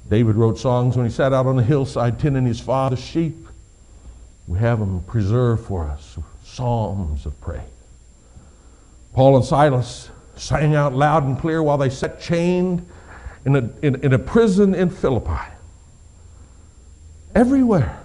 David 0.09 0.35
wrote 0.35 0.59
songs 0.59 0.97
when 0.97 1.07
he 1.07 1.13
sat 1.13 1.33
out 1.33 1.47
on 1.47 1.57
the 1.57 1.63
hillside 1.63 2.19
tending 2.19 2.45
his 2.45 2.59
father's 2.59 2.99
sheep. 2.99 3.47
We 4.49 4.59
have 4.59 4.81
them 4.81 5.03
preserved 5.05 5.65
for 5.67 5.85
us, 5.85 6.19
psalms 6.43 7.27
of 7.27 7.41
praise. 7.41 7.61
Paul 9.15 9.37
and 9.37 9.45
Silas 9.45 10.11
sang 10.35 10.75
out 10.75 10.95
loud 10.95 11.23
and 11.23 11.39
clear 11.39 11.63
while 11.63 11.79
they 11.79 11.91
sat 11.91 12.21
chained 12.21 12.85
in 13.45 13.57
a, 13.57 13.71
in, 13.83 13.97
in 14.05 14.13
a 14.13 14.19
prison 14.19 14.75
in 14.75 14.91
Philippi. 14.91 15.51
Everywhere. 17.35 17.99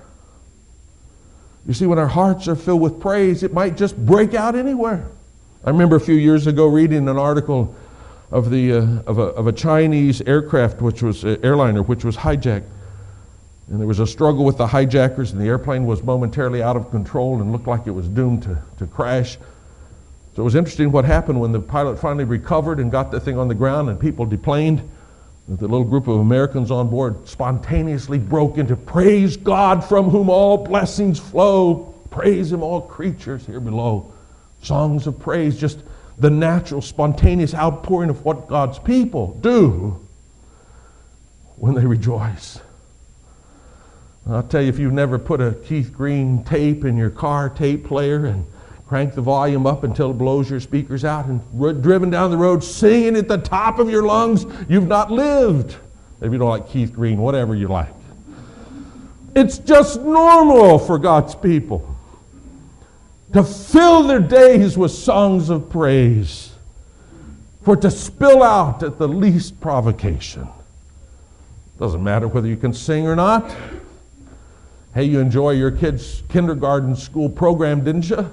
You 1.67 1.73
see, 1.73 1.85
when 1.85 1.99
our 1.99 2.07
hearts 2.07 2.47
are 2.47 2.55
filled 2.55 2.81
with 2.81 2.99
praise, 2.99 3.43
it 3.43 3.53
might 3.53 3.75
just 3.75 3.97
break 3.97 4.33
out 4.33 4.55
anywhere. 4.55 5.07
I 5.63 5.69
remember 5.69 5.97
a 5.97 6.01
few 6.01 6.15
years 6.15 6.47
ago 6.47 6.67
reading 6.67 7.09
an 7.09 7.17
article 7.17 7.75
of, 8.31 8.49
the, 8.49 8.73
uh, 8.73 9.01
of, 9.05 9.19
a, 9.19 9.23
of 9.23 9.47
a 9.47 9.51
Chinese 9.51 10.21
aircraft, 10.21 10.81
which 10.81 11.01
was 11.01 11.25
uh, 11.25 11.37
airliner, 11.43 11.81
which 11.81 12.05
was 12.05 12.15
hijacked. 12.15 12.69
And 13.69 13.79
there 13.81 13.87
was 13.87 13.99
a 13.99 14.07
struggle 14.07 14.45
with 14.45 14.57
the 14.57 14.67
hijackers, 14.67 15.33
and 15.33 15.41
the 15.41 15.45
airplane 15.45 15.85
was 15.85 16.01
momentarily 16.03 16.63
out 16.63 16.77
of 16.77 16.89
control 16.89 17.41
and 17.41 17.51
looked 17.51 17.67
like 17.67 17.85
it 17.85 17.91
was 17.91 18.07
doomed 18.07 18.43
to, 18.43 18.57
to 18.77 18.87
crash. 18.87 19.37
So 20.35 20.41
it 20.41 20.45
was 20.45 20.55
interesting 20.55 20.91
what 20.91 21.03
happened 21.03 21.41
when 21.41 21.51
the 21.51 21.59
pilot 21.59 21.99
finally 21.99 22.23
recovered 22.23 22.79
and 22.79 22.91
got 22.91 23.11
the 23.11 23.19
thing 23.19 23.37
on 23.37 23.49
the 23.49 23.55
ground 23.55 23.89
and 23.89 23.99
people 23.99 24.25
deplaned. 24.25 24.87
The 25.47 25.67
little 25.67 25.85
group 25.85 26.07
of 26.07 26.19
Americans 26.19 26.71
on 26.71 26.89
board 26.89 27.25
spontaneously 27.27 28.19
broke 28.19 28.57
into 28.57 28.75
praise 28.75 29.37
God 29.37 29.83
from 29.83 30.09
whom 30.09 30.29
all 30.29 30.57
blessings 30.57 31.19
flow. 31.19 31.93
Praise 32.09 32.51
Him, 32.51 32.61
all 32.61 32.81
creatures 32.81 33.45
here 33.45 33.61
below. 33.61 34.11
Songs 34.61 35.07
of 35.07 35.19
praise, 35.19 35.57
just 35.57 35.79
the 36.17 36.29
natural, 36.29 36.81
spontaneous 36.81 37.53
outpouring 37.53 38.09
of 38.09 38.25
what 38.25 38.47
God's 38.47 38.77
people 38.79 39.37
do 39.39 40.05
when 41.55 41.75
they 41.75 41.85
rejoice. 41.85 42.59
I'll 44.29 44.43
tell 44.43 44.61
you, 44.61 44.67
if 44.67 44.79
you've 44.79 44.91
never 44.91 45.17
put 45.17 45.39
a 45.39 45.53
Keith 45.53 45.93
Green 45.93 46.43
tape 46.43 46.83
in 46.83 46.97
your 46.97 47.09
car 47.09 47.49
tape 47.49 47.85
player 47.85 48.25
and 48.25 48.45
crank 48.87 49.13
the 49.13 49.21
volume 49.21 49.67
up 49.67 49.83
until 49.83 50.11
it 50.11 50.17
blows 50.17 50.49
your 50.49 50.59
speakers 50.59 51.03
out 51.03 51.25
and 51.25 51.41
driven 51.81 52.09
down 52.09 52.31
the 52.31 52.37
road 52.37 52.63
singing 52.63 53.17
at 53.17 53.27
the 53.27 53.37
top 53.37 53.79
of 53.79 53.89
your 53.89 54.03
lungs, 54.03 54.45
you've 54.69 54.87
not 54.87 55.11
lived. 55.11 55.75
Maybe 56.21 56.33
you 56.33 56.39
don't 56.39 56.49
like 56.49 56.69
Keith 56.69 56.93
Green, 56.93 57.19
whatever 57.19 57.53
you 57.53 57.67
like. 57.67 57.93
It's 59.35 59.57
just 59.59 60.01
normal 60.01 60.79
for 60.79 60.97
God's 60.97 61.35
people 61.35 61.95
to 63.33 63.43
fill 63.43 64.03
their 64.03 64.21
days 64.21 64.77
with 64.77 64.91
songs 64.91 65.49
of 65.49 65.69
praise, 65.69 66.53
for 67.63 67.75
to 67.75 67.91
spill 67.91 68.41
out 68.41 68.81
at 68.83 68.97
the 68.97 69.07
least 69.07 69.59
provocation. 69.59 70.47
Doesn't 71.77 72.03
matter 72.03 72.27
whether 72.27 72.47
you 72.47 72.57
can 72.57 72.73
sing 72.73 73.05
or 73.05 73.15
not. 73.15 73.53
Hey, 74.93 75.03
you 75.03 75.19
enjoy 75.19 75.51
your 75.51 75.71
kids' 75.71 76.23
kindergarten 76.29 76.95
school 76.95 77.29
program, 77.29 77.83
didn't 77.83 78.09
you? 78.09 78.31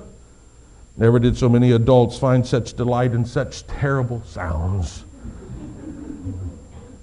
Never 0.97 1.19
did 1.19 1.37
so 1.37 1.49
many 1.49 1.73
adults 1.73 2.19
find 2.19 2.47
such 2.47 2.75
delight 2.75 3.13
in 3.13 3.25
such 3.25 3.67
terrible 3.67 4.23
sounds. 4.25 5.05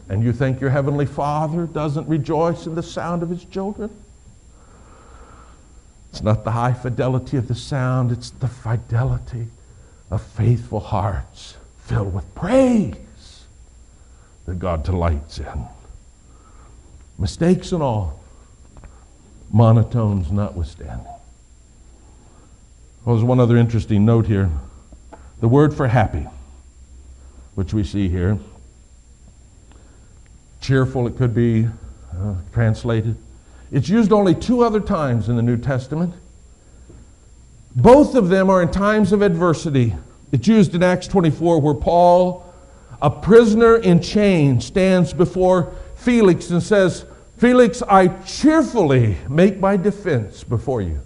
And 0.08 0.24
you 0.24 0.34
think 0.34 0.62
your 0.62 0.70
Heavenly 0.70 1.06
Father 1.06 1.66
doesn't 1.66 2.08
rejoice 2.08 2.66
in 2.68 2.76
the 2.76 2.84
sound 2.84 3.24
of 3.24 3.30
His 3.30 3.46
children? 3.46 3.90
It's 6.10 6.22
not 6.22 6.44
the 6.44 6.52
high 6.52 6.74
fidelity 6.74 7.38
of 7.38 7.48
the 7.48 7.56
sound, 7.56 8.12
it's 8.12 8.32
the 8.32 8.48
fidelity 8.48 9.48
of 10.10 10.22
faithful 10.22 10.82
hearts 10.82 11.56
filled 11.80 12.14
with 12.14 12.36
praise 12.36 13.46
that 14.46 14.60
God 14.60 14.84
delights 14.84 15.40
in. 15.40 15.66
Mistakes 17.18 17.72
and 17.72 17.82
all, 17.82 18.20
monotones 19.54 20.32
notwithstanding. 20.32 21.08
Well, 23.04 23.16
there's 23.16 23.26
one 23.26 23.40
other 23.40 23.58
interesting 23.58 24.06
note 24.06 24.28
here. 24.28 24.52
The 25.40 25.48
word 25.48 25.74
for 25.74 25.88
happy, 25.88 26.28
which 27.56 27.74
we 27.74 27.84
see 27.84 28.10
here, 28.10 28.38
cheerful, 30.60 31.08
it 31.08 31.18
could 31.18 31.34
be 31.34 31.66
uh, 32.16 32.36
translated. 32.54 33.16
It's 33.72 33.90
used 33.90 34.12
only 34.12 34.36
two 34.36 34.64
other 34.64 34.80
times 34.80 35.30
in 35.30 35.36
the 35.36 35.42
New 35.42 35.58
Testament. 35.58 36.14
Both 37.76 38.14
of 38.14 38.30
them 38.30 38.52
are 38.52 38.62
in 38.62 38.70
times 38.70 39.12
of 39.14 39.24
adversity. 39.24 39.96
It's 40.32 40.48
used 40.48 40.76
in 40.76 40.84
Acts 40.84 41.08
24, 41.08 41.60
where 41.60 41.74
Paul, 41.74 42.54
a 43.02 43.10
prisoner 43.10 43.78
in 43.78 44.00
chains, 44.00 44.66
stands 44.66 45.12
before 45.12 45.74
Felix 45.96 46.52
and 46.52 46.62
says, 46.62 47.06
Felix, 47.38 47.82
I 47.82 48.10
cheerfully 48.10 49.18
make 49.28 49.60
my 49.60 49.76
defense 49.76 50.44
before 50.44 50.84
you. 50.84 51.02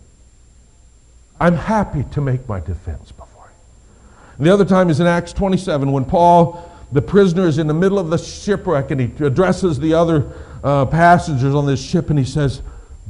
I'm 1.39 1.55
happy 1.55 2.05
to 2.11 2.21
make 2.21 2.47
my 2.47 2.59
defense 2.59 3.11
before 3.11 3.49
you. 3.51 4.37
And 4.37 4.45
the 4.45 4.53
other 4.53 4.65
time 4.65 4.89
is 4.89 4.99
in 4.99 5.07
Acts 5.07 5.33
27 5.33 5.91
when 5.91 6.05
Paul, 6.05 6.71
the 6.91 7.01
prisoner, 7.01 7.47
is 7.47 7.57
in 7.57 7.67
the 7.67 7.73
middle 7.73 7.99
of 7.99 8.09
the 8.09 8.17
shipwreck 8.17 8.91
and 8.91 9.01
he 9.01 9.25
addresses 9.25 9.79
the 9.79 9.93
other 9.93 10.31
uh, 10.63 10.85
passengers 10.85 11.53
on 11.53 11.65
this 11.65 11.81
ship 11.81 12.09
and 12.09 12.17
he 12.17 12.25
says, 12.25 12.61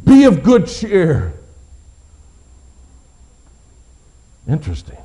Be 0.03 0.23
of 0.23 0.43
good 0.43 0.67
cheer. 0.67 1.33
Interesting. 4.47 4.97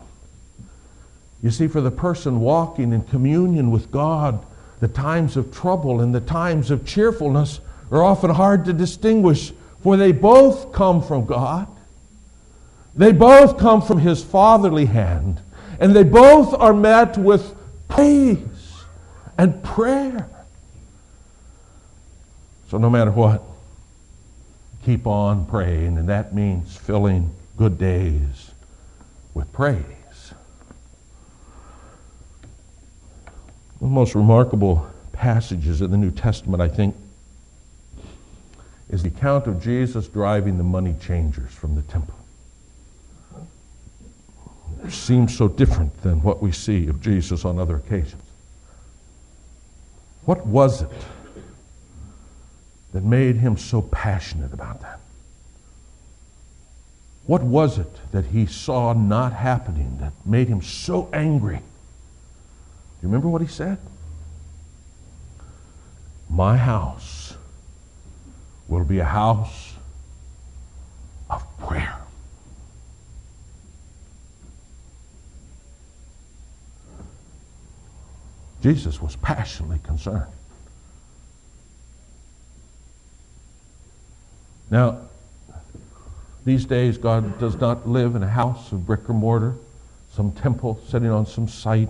You 1.42 1.50
see, 1.50 1.68
for 1.68 1.80
the 1.80 1.90
person 1.90 2.40
walking 2.40 2.92
in 2.92 3.02
communion 3.02 3.70
with 3.70 3.90
God, 3.90 4.44
the 4.80 4.88
times 4.88 5.36
of 5.36 5.52
trouble 5.52 6.00
and 6.00 6.14
the 6.14 6.20
times 6.20 6.70
of 6.70 6.86
cheerfulness 6.86 7.60
are 7.90 8.02
often 8.02 8.30
hard 8.30 8.64
to 8.66 8.72
distinguish, 8.72 9.52
for 9.82 9.96
they 9.96 10.12
both 10.12 10.72
come 10.72 11.02
from 11.02 11.24
God. 11.24 11.66
They 12.94 13.12
both 13.12 13.58
come 13.58 13.82
from 13.82 13.98
His 13.98 14.22
fatherly 14.22 14.86
hand, 14.86 15.40
and 15.78 15.94
they 15.94 16.02
both 16.02 16.54
are 16.54 16.72
met 16.72 17.16
with 17.16 17.54
praise 17.88 18.84
and 19.38 19.62
prayer. 19.62 20.28
So, 22.68 22.78
no 22.78 22.90
matter 22.90 23.10
what, 23.10 23.42
keep 24.84 25.06
on 25.06 25.46
praying, 25.46 25.98
and 25.98 26.08
that 26.08 26.34
means 26.34 26.76
filling 26.76 27.30
good 27.56 27.78
days 27.78 28.50
with 29.34 29.52
praise. 29.52 29.84
the 33.80 33.86
most 33.86 34.14
remarkable 34.14 34.86
passages 35.12 35.80
in 35.80 35.90
the 35.90 35.96
New 35.96 36.10
Testament, 36.10 36.62
I 36.62 36.68
think, 36.68 36.94
is 38.90 39.02
the 39.02 39.08
account 39.08 39.46
of 39.46 39.62
Jesus 39.62 40.06
driving 40.08 40.58
the 40.58 40.64
money 40.64 40.94
changers 41.00 41.52
from 41.52 41.74
the 41.74 41.82
temple. 41.82 42.19
Seems 44.88 45.36
so 45.36 45.48
different 45.48 46.02
than 46.02 46.22
what 46.22 46.42
we 46.42 46.52
see 46.52 46.88
of 46.88 47.00
Jesus 47.00 47.44
on 47.44 47.58
other 47.58 47.76
occasions. 47.76 48.22
What 50.24 50.46
was 50.46 50.82
it 50.82 50.90
that 52.92 53.04
made 53.04 53.36
him 53.36 53.56
so 53.56 53.82
passionate 53.82 54.52
about 54.52 54.80
that? 54.80 55.00
What 57.26 57.42
was 57.42 57.78
it 57.78 57.90
that 58.12 58.26
he 58.26 58.46
saw 58.46 58.92
not 58.92 59.32
happening 59.32 59.98
that 60.00 60.12
made 60.24 60.48
him 60.48 60.62
so 60.62 61.08
angry? 61.12 61.58
Do 61.58 61.62
you 63.02 63.08
remember 63.08 63.28
what 63.28 63.40
he 63.40 63.46
said? 63.46 63.78
My 66.28 66.56
house 66.56 67.36
will 68.68 68.84
be 68.84 68.98
a 68.98 69.04
house 69.04 69.74
of 71.28 71.44
prayer. 71.58 71.99
Jesus 78.62 79.00
was 79.00 79.16
passionately 79.16 79.78
concerned. 79.82 80.30
Now, 84.70 84.98
these 86.44 86.64
days, 86.64 86.98
God 86.98 87.38
does 87.38 87.56
not 87.56 87.88
live 87.88 88.14
in 88.14 88.22
a 88.22 88.28
house 88.28 88.72
of 88.72 88.86
brick 88.86 89.08
or 89.08 89.14
mortar, 89.14 89.54
some 90.12 90.32
temple 90.32 90.80
sitting 90.88 91.10
on 91.10 91.26
some 91.26 91.48
site 91.48 91.88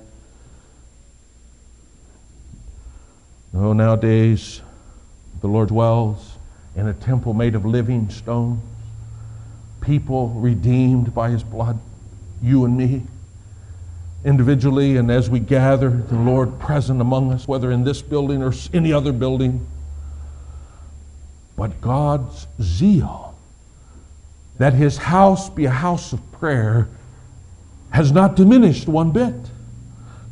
No, 3.53 3.73
nowadays, 3.73 4.63
the 5.41 5.49
Lord 5.49 5.69
dwells 5.69 6.39
in 6.77 6.87
a 6.87 6.95
temple 6.95 7.35
made 7.35 7.55
of 7.55 7.65
living 7.65 8.09
stones, 8.11 8.63
people 9.81 10.29
redeemed 10.29 11.15
by 11.15 11.31
his 11.31 11.43
blood, 11.43 11.81
you 12.41 12.65
and 12.65 12.77
me, 12.77 13.03
individually, 14.25 14.97
and 14.97 15.11
as 15.11 15.31
we 15.31 15.41
gather, 15.41 15.91
the 15.91 16.19
Lord 16.19 16.59
present 16.59 17.01
among 17.01 17.33
us, 17.33 17.49
whether 17.49 17.71
in 17.71 17.85
this 17.85 18.03
building 18.03 18.43
or 18.43 18.53
any 18.73 18.93
other 18.93 19.13
building. 19.13 19.67
But 21.57 21.81
God's 21.81 22.47
zeal 22.61 23.35
that 24.59 24.75
his 24.75 24.99
house 24.99 25.49
be 25.49 25.65
a 25.65 25.71
house 25.71 26.13
of 26.13 26.33
prayer 26.33 26.89
has 27.91 28.13
not 28.13 28.37
diminished 28.37 28.87
one 28.89 29.11
bit. 29.11 29.35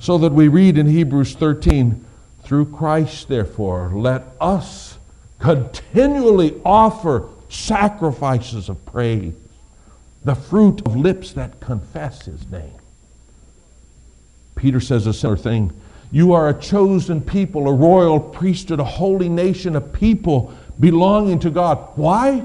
So 0.00 0.18
that 0.18 0.32
we 0.32 0.46
read 0.48 0.78
in 0.78 0.86
Hebrews 0.86 1.34
13, 1.34 2.04
through 2.42 2.66
Christ, 2.66 3.28
therefore, 3.28 3.90
let 3.94 4.22
us 4.40 4.96
continually 5.38 6.60
offer 6.64 7.28
sacrifices 7.48 8.68
of 8.68 8.84
praise, 8.86 9.34
the 10.24 10.34
fruit 10.34 10.86
of 10.86 10.94
lips 10.94 11.32
that 11.32 11.58
confess 11.60 12.26
his 12.26 12.48
name. 12.50 12.78
Peter 14.58 14.80
says 14.80 15.06
a 15.06 15.14
similar 15.14 15.36
thing. 15.36 15.72
You 16.10 16.32
are 16.32 16.48
a 16.48 16.54
chosen 16.58 17.20
people, 17.20 17.68
a 17.68 17.72
royal 17.72 18.18
priesthood, 18.18 18.80
a 18.80 18.84
holy 18.84 19.28
nation, 19.28 19.76
a 19.76 19.80
people 19.80 20.52
belonging 20.80 21.38
to 21.40 21.50
God. 21.50 21.78
Why? 21.96 22.44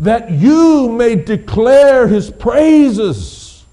That 0.00 0.30
you 0.30 0.90
may 0.90 1.14
declare 1.14 2.08
his 2.08 2.30
praises. 2.30 3.64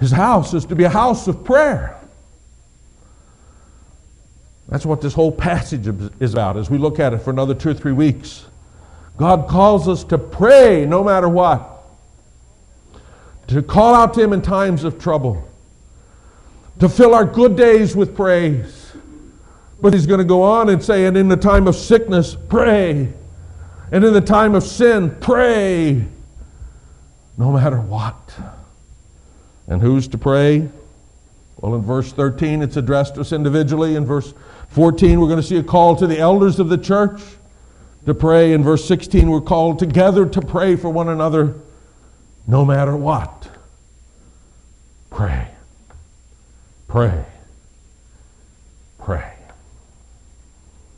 His 0.00 0.10
house 0.10 0.54
is 0.54 0.64
to 0.66 0.74
be 0.74 0.84
a 0.84 0.88
house 0.88 1.28
of 1.28 1.44
prayer. 1.44 1.98
That's 4.68 4.86
what 4.86 5.00
this 5.00 5.12
whole 5.12 5.32
passage 5.32 5.86
is 6.18 6.32
about 6.32 6.56
as 6.56 6.70
we 6.70 6.78
look 6.78 6.98
at 6.98 7.12
it 7.12 7.18
for 7.18 7.30
another 7.30 7.54
two 7.54 7.70
or 7.70 7.74
three 7.74 7.92
weeks. 7.92 8.46
God 9.16 9.48
calls 9.48 9.86
us 9.86 10.02
to 10.04 10.18
pray 10.18 10.86
no 10.86 11.04
matter 11.04 11.28
what, 11.28 11.73
to 13.54 13.62
call 13.62 13.94
out 13.94 14.14
to 14.14 14.22
Him 14.22 14.32
in 14.32 14.42
times 14.42 14.84
of 14.84 14.98
trouble, 14.98 15.48
to 16.80 16.88
fill 16.88 17.14
our 17.14 17.24
good 17.24 17.56
days 17.56 17.94
with 17.94 18.16
praise. 18.16 18.92
But 19.80 19.92
He's 19.92 20.06
going 20.06 20.18
to 20.18 20.24
go 20.24 20.42
on 20.42 20.68
and 20.68 20.82
say, 20.82 21.06
and 21.06 21.16
in 21.16 21.28
the 21.28 21.36
time 21.36 21.66
of 21.66 21.76
sickness, 21.76 22.36
pray. 22.48 23.12
And 23.92 24.04
in 24.04 24.12
the 24.12 24.20
time 24.20 24.54
of 24.54 24.62
sin, 24.62 25.16
pray. 25.20 26.04
No 27.36 27.52
matter 27.52 27.80
what. 27.80 28.16
And 29.66 29.80
who's 29.80 30.08
to 30.08 30.18
pray? 30.18 30.68
Well, 31.58 31.74
in 31.76 31.82
verse 31.82 32.12
13, 32.12 32.62
it's 32.62 32.76
addressed 32.76 33.14
to 33.14 33.20
us 33.20 33.32
individually. 33.32 33.94
In 33.94 34.04
verse 34.04 34.34
14, 34.70 35.20
we're 35.20 35.28
going 35.28 35.40
to 35.40 35.46
see 35.46 35.58
a 35.58 35.62
call 35.62 35.96
to 35.96 36.06
the 36.06 36.18
elders 36.18 36.58
of 36.58 36.68
the 36.68 36.78
church 36.78 37.20
to 38.06 38.14
pray. 38.14 38.52
In 38.52 38.62
verse 38.62 38.84
16, 38.84 39.30
we're 39.30 39.40
called 39.40 39.78
together 39.78 40.26
to 40.26 40.42
pray 40.42 40.76
for 40.76 40.90
one 40.90 41.08
another 41.08 41.54
no 42.46 42.64
matter 42.64 42.96
what. 42.96 43.48
Pray. 45.10 45.48
Pray. 46.88 47.24
Pray. 48.98 49.32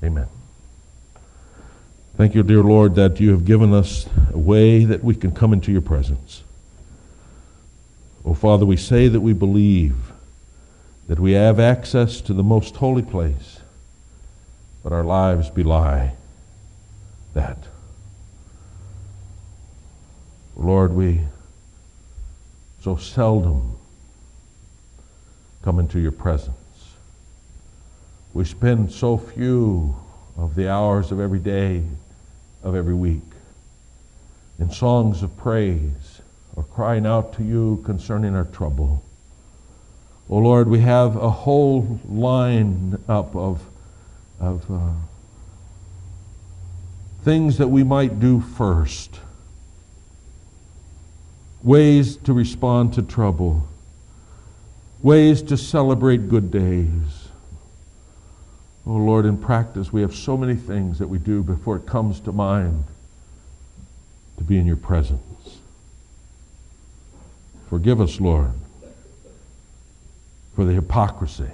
Amen. 0.03 0.29
Thank 2.17 2.35
you, 2.35 2.43
dear 2.43 2.63
Lord, 2.63 2.95
that 2.95 3.21
you 3.21 3.31
have 3.31 3.45
given 3.45 3.75
us 3.75 4.09
a 4.33 4.39
way 4.39 4.85
that 4.85 5.05
we 5.05 5.15
can 5.15 5.33
come 5.33 5.53
into 5.53 5.71
your 5.71 5.83
presence. 5.83 6.43
Oh, 8.25 8.35
Father, 8.35 8.65
we 8.65 8.77
say 8.77 9.09
that 9.09 9.21
we 9.21 9.33
believe 9.33 10.13
that 11.09 11.21
we 11.21 11.33
have 11.33 11.61
access 11.61 12.21
to 12.23 12.33
the 12.33 12.43
most 12.43 12.77
holy 12.77 13.03
place 13.03 13.61
but 14.87 14.93
our 14.93 15.03
lives 15.03 15.51
belie 15.51 16.13
that. 17.35 17.59
Lord, 20.55 20.93
we 20.93 21.23
so 22.87 22.95
seldom 22.95 23.77
come 25.63 25.81
into 25.81 25.99
your 25.99 26.13
presence. 26.13 26.95
We 28.33 28.45
spend 28.45 28.93
so 28.93 29.19
few 29.19 29.97
of 30.37 30.55
the 30.55 30.71
hours 30.71 31.11
of 31.11 31.19
every 31.19 31.41
day, 31.41 31.83
of 32.63 32.77
every 32.77 32.95
week, 32.95 33.25
in 34.61 34.71
songs 34.71 35.25
of 35.25 35.37
praise 35.37 36.21
or 36.55 36.63
crying 36.63 37.07
out 37.07 37.33
to 37.39 37.43
you 37.43 37.83
concerning 37.85 38.37
our 38.37 38.45
trouble. 38.45 39.03
Oh 40.31 40.39
Lord, 40.39 40.69
we 40.69 40.79
have 40.79 41.17
a 41.17 41.31
whole 41.31 41.99
line 42.09 43.03
up 43.09 43.35
of 43.35 43.67
of 44.39 44.71
uh, 44.71 44.93
things 47.25 47.59
that 47.59 47.67
we 47.67 47.83
might 47.83 48.21
do 48.21 48.41
first, 48.41 49.19
ways 51.67 52.17
to 52.19 52.33
respond 52.33 52.95
to 52.95 53.03
trouble, 53.03 53.69
ways 55.03 55.43
to 55.43 55.57
celebrate 55.57 56.29
good 56.29 56.49
days. 56.53 57.29
Oh 58.87 58.93
Lord, 58.93 59.27
in 59.27 59.37
practice, 59.37 59.93
we 59.93 60.01
have 60.03 60.15
so 60.15 60.37
many 60.37 60.55
things 60.55 61.01
that 61.01 61.09
we 61.09 61.19
do 61.19 61.43
before 61.43 61.77
it 61.77 61.85
comes 61.85 62.21
to 62.21 62.31
mind 62.31 62.85
to 64.39 64.45
be 64.45 64.59
in 64.59 64.67
your 64.67 64.77
presence. 64.77 65.59
Forgive 67.69 68.01
us, 68.01 68.21
Lord, 68.21 68.53
for 70.55 70.65
the 70.65 70.73
hypocrisy 70.73 71.51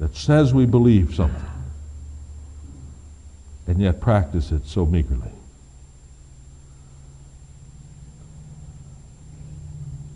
that 0.00 0.16
says 0.16 0.52
we 0.52 0.66
believe 0.66 1.14
something 1.14 1.40
and 3.68 3.80
yet 3.80 4.00
practice 4.00 4.50
it 4.50 4.66
so 4.66 4.84
meagerly. 4.84 5.30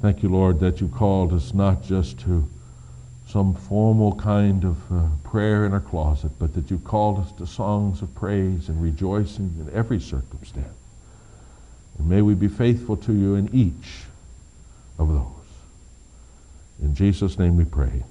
Thank 0.01 0.23
you, 0.23 0.29
Lord, 0.29 0.61
that 0.61 0.81
you 0.81 0.89
called 0.89 1.33
us 1.33 1.53
not 1.53 1.83
just 1.83 2.21
to 2.21 2.49
some 3.27 3.55
formal 3.55 4.15
kind 4.15 4.65
of 4.65 4.93
uh, 4.93 5.09
prayer 5.25 5.67
in 5.67 5.73
our 5.73 5.81
closet, 5.81 6.33
but 6.39 6.55
that 6.55 6.71
you 6.71 6.79
called 6.79 7.19
us 7.19 7.33
to 7.33 7.47
songs 7.47 8.01
of 8.01 8.15
praise 8.15 8.69
and 8.69 8.81
rejoicing 8.83 9.55
in 9.59 9.71
every 9.75 10.01
circumstance. 10.01 10.67
And 11.99 12.09
may 12.09 12.23
we 12.23 12.35
be 12.35 12.49
faithful 12.49 12.97
to 12.99 13.13
you 13.13 13.35
in 13.35 13.53
each 13.55 14.05
of 14.99 15.09
those. 15.09 15.27
In 16.81 16.95
Jesus' 16.95 17.39
name 17.39 17.57
we 17.57 17.65
pray. 17.65 18.05